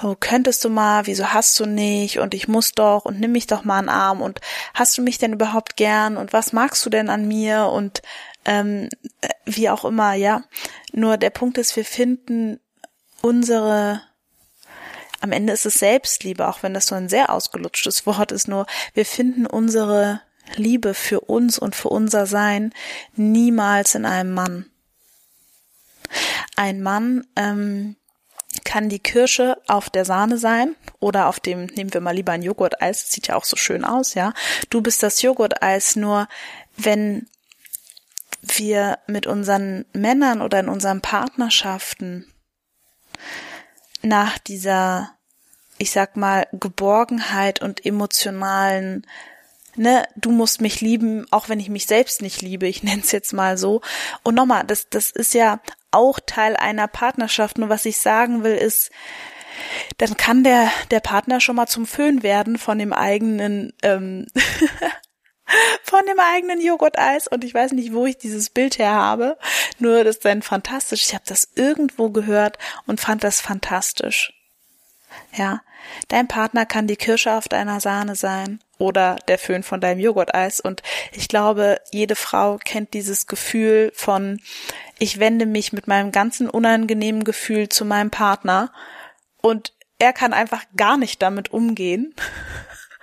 So, 0.02 0.16
könntest 0.20 0.64
du 0.66 0.70
mal, 0.70 1.08
wieso 1.08 1.34
hast 1.34 1.60
du 1.60 1.66
nicht 1.66 2.20
und 2.20 2.34
ich 2.34 2.48
muss 2.48 2.74
doch 2.74 3.06
und 3.06 3.20
nimm 3.20 3.32
mich 3.32 3.48
doch 3.48 3.64
mal 3.64 3.80
einen 3.80 3.90
Arm 3.90 4.22
und 4.22 4.42
hast 4.74 4.98
du 4.98 5.02
mich 5.02 5.18
denn 5.18 5.34
überhaupt 5.34 5.78
gern 5.78 6.18
und 6.18 6.34
was 6.34 6.52
magst 6.52 6.86
du 6.86 6.90
denn 6.90 7.10
an 7.10 7.28
mir 7.28 7.68
und 7.68 8.02
ähm, 8.44 8.90
wie 9.46 9.70
auch 9.70 9.86
immer, 9.86 10.14
ja. 10.14 10.44
Nur 10.92 11.18
der 11.18 11.30
Punkt 11.30 11.58
ist, 11.58 11.76
wir 11.76 11.86
finden 11.86 12.60
unsere 13.22 14.02
am 15.22 15.32
Ende 15.32 15.54
ist 15.54 15.66
es 15.66 15.80
Selbstliebe, 15.80 16.48
auch 16.48 16.62
wenn 16.62 16.76
das 16.76 16.88
so 16.88 16.94
ein 16.94 17.10
sehr 17.10 17.32
ausgelutschtes 17.32 18.06
Wort 18.06 18.32
ist, 18.32 18.48
nur 18.48 18.66
wir 18.94 19.06
finden 19.06 19.46
unsere 19.46 20.22
Liebe 20.56 20.94
für 20.94 21.22
uns 21.22 21.60
und 21.60 21.76
für 21.76 21.90
unser 21.90 22.26
Sein 22.26 22.74
niemals 23.16 23.96
in 23.96 24.06
einem 24.06 24.34
Mann. 24.34 24.66
Ein 26.56 26.82
Mann 26.82 27.26
ähm, 27.36 27.96
kann 28.64 28.90
die 28.90 29.00
Kirsche 29.00 29.58
auf 29.68 29.90
der 29.90 30.06
Sahne 30.06 30.38
sein 30.38 30.76
oder 31.00 31.28
auf 31.28 31.40
dem, 31.40 31.66
nehmen 31.66 31.94
wir 31.94 32.02
mal 32.02 32.16
lieber 32.16 32.32
ein 32.32 32.42
Joghurt-Eis, 32.42 33.12
sieht 33.12 33.28
ja 33.28 33.36
auch 33.36 33.44
so 33.44 33.56
schön 33.56 33.84
aus, 33.84 34.14
ja. 34.14 34.34
Du 34.70 34.82
bist 34.82 35.04
das 35.04 35.22
Joghurt-Eis, 35.22 35.96
nur 35.96 36.28
wenn 36.78 37.28
wir 38.42 39.00
mit 39.08 39.28
unseren 39.28 39.86
Männern 39.94 40.42
oder 40.42 40.60
in 40.60 40.70
unseren 40.70 41.02
Partnerschaften 41.02 42.32
nach 44.02 44.38
dieser, 44.38 45.12
ich 45.78 45.92
sag 45.92 46.16
mal, 46.16 46.48
Geborgenheit 46.52 47.62
und 47.62 47.86
emotionalen, 47.86 49.06
ne, 49.76 50.08
du 50.16 50.32
musst 50.32 50.62
mich 50.62 50.82
lieben, 50.82 51.26
auch 51.32 51.50
wenn 51.50 51.60
ich 51.60 51.70
mich 51.70 51.86
selbst 51.86 52.22
nicht 52.22 52.42
liebe, 52.42 52.68
ich 52.68 52.84
nenne 52.84 53.02
es 53.02 53.12
jetzt 53.12 53.34
mal 53.34 53.58
so. 53.58 53.82
Und 54.24 54.36
nochmal, 54.36 54.64
das, 54.66 54.90
das 54.90 55.12
ist 55.12 55.34
ja 55.34 55.62
auch 55.92 56.20
Teil 56.26 56.56
einer 56.56 56.88
Partnerschaft. 56.88 57.58
Nur 57.58 57.70
was 57.70 57.86
ich 57.86 57.98
sagen 57.98 58.44
will, 58.44 58.56
ist, 58.56 58.92
dann 59.98 60.18
kann 60.18 60.44
der, 60.44 60.70
der 60.92 61.00
Partner 61.00 61.40
schon 61.40 61.56
mal 61.56 61.68
zum 61.68 61.86
Föhn 61.86 62.24
werden 62.24 62.58
von 62.58 62.78
dem 62.78 62.92
eigenen 62.92 63.74
ähm, 63.84 64.28
von 65.84 66.06
dem 66.08 66.20
eigenen 66.20 66.60
Joghurt-Eis 66.60 67.28
und 67.28 67.44
ich 67.44 67.54
weiß 67.54 67.74
nicht, 67.74 67.94
wo 67.94 68.06
ich 68.06 68.18
dieses 68.18 68.50
Bild 68.50 68.80
her 68.80 68.94
habe. 68.94 69.38
Nur 69.80 70.04
das 70.04 70.18
ist 70.18 70.26
dann 70.26 70.42
fantastisch. 70.42 71.04
Ich 71.06 71.14
habe 71.14 71.24
das 71.28 71.50
irgendwo 71.56 72.10
gehört 72.10 72.58
und 72.88 73.00
fand 73.00 73.24
das 73.24 73.42
fantastisch. 73.42 74.34
Ja, 75.34 75.62
dein 76.08 76.28
Partner 76.28 76.66
kann 76.66 76.88
die 76.88 76.96
Kirsche 76.96 77.34
auf 77.34 77.48
deiner 77.48 77.80
Sahne 77.80 78.16
sein 78.16 78.60
oder 78.78 79.18
der 79.28 79.38
Föhn 79.38 79.64
von 79.64 79.82
deinem 79.82 80.00
Joghurt-Eis 80.00 80.60
und 80.60 80.82
ich 81.12 81.28
glaube, 81.28 81.80
jede 81.92 82.16
Frau 82.16 82.58
kennt 82.58 82.94
dieses 82.94 83.28
Gefühl 83.28 83.92
von 83.96 84.40
ich 84.98 85.20
wende 85.20 85.46
mich 85.46 85.74
mit 85.74 85.88
meinem 85.88 86.12
ganzen 86.12 86.50
unangenehmen 86.50 87.24
Gefühl 87.24 87.70
zu 87.70 87.86
meinem 87.86 88.12
Partner 88.12 88.72
und 89.42 89.74
er 90.00 90.14
kann 90.14 90.34
einfach 90.34 90.64
gar 90.76 90.98
nicht 90.98 91.22
damit 91.22 91.52
umgehen. 91.52 92.14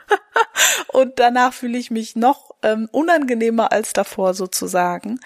und 0.89 1.19
danach 1.19 1.53
fühle 1.53 1.79
ich 1.79 1.91
mich 1.91 2.17
noch 2.17 2.51
ähm, 2.63 2.89
unangenehmer 2.93 3.73
als 3.73 3.93
davor 3.93 4.35
sozusagen. 4.35 5.21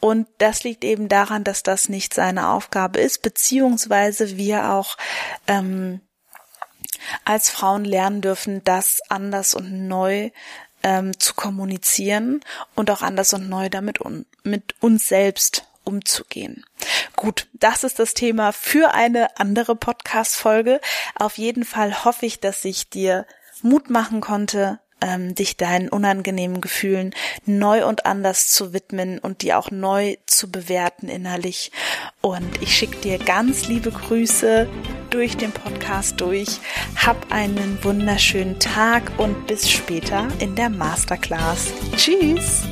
Und 0.00 0.26
das 0.38 0.64
liegt 0.64 0.84
eben 0.84 1.08
daran, 1.08 1.44
dass 1.44 1.62
das 1.62 1.88
nicht 1.88 2.14
seine 2.14 2.48
Aufgabe 2.48 3.00
ist, 3.00 3.22
beziehungsweise 3.22 4.36
wir 4.36 4.70
auch 4.70 4.96
ähm, 5.46 6.00
als 7.24 7.50
Frauen 7.50 7.84
lernen 7.84 8.20
dürfen, 8.20 8.62
das 8.64 9.00
anders 9.08 9.54
und 9.54 9.88
neu 9.88 10.30
ähm, 10.82 11.18
zu 11.18 11.34
kommunizieren 11.34 12.40
und 12.74 12.90
auch 12.90 13.02
anders 13.02 13.32
und 13.34 13.48
neu 13.48 13.68
damit 13.68 14.00
un 14.00 14.26
mit 14.44 14.74
uns 14.80 15.08
selbst 15.08 15.64
umzugehen. 15.84 16.64
Gut, 17.16 17.48
das 17.54 17.82
ist 17.82 17.98
das 17.98 18.14
Thema 18.14 18.52
für 18.52 18.92
eine 18.94 19.38
andere 19.38 19.74
Podcast-Folge. 19.74 20.80
Auf 21.14 21.38
jeden 21.38 21.64
Fall 21.64 22.04
hoffe 22.04 22.26
ich, 22.26 22.40
dass 22.40 22.64
ich 22.64 22.90
dir 22.90 23.26
Mut 23.62 23.90
machen 23.90 24.20
konnte, 24.20 24.80
ähm, 25.00 25.34
dich 25.34 25.56
deinen 25.56 25.88
unangenehmen 25.88 26.60
Gefühlen 26.60 27.14
neu 27.46 27.86
und 27.86 28.06
anders 28.06 28.48
zu 28.48 28.72
widmen 28.72 29.18
und 29.18 29.42
die 29.42 29.54
auch 29.54 29.70
neu 29.70 30.16
zu 30.26 30.50
bewerten 30.50 31.08
innerlich. 31.08 31.70
Und 32.20 32.62
ich 32.62 32.76
schicke 32.76 32.98
dir 32.98 33.18
ganz 33.18 33.68
liebe 33.68 33.90
Grüße 33.90 34.68
durch 35.10 35.36
den 35.36 35.52
Podcast 35.52 36.20
durch. 36.20 36.60
Hab 36.96 37.32
einen 37.32 37.78
wunderschönen 37.82 38.58
Tag 38.58 39.12
und 39.18 39.46
bis 39.46 39.70
später 39.70 40.28
in 40.38 40.54
der 40.54 40.70
Masterclass. 40.70 41.72
Tschüss! 41.96 42.62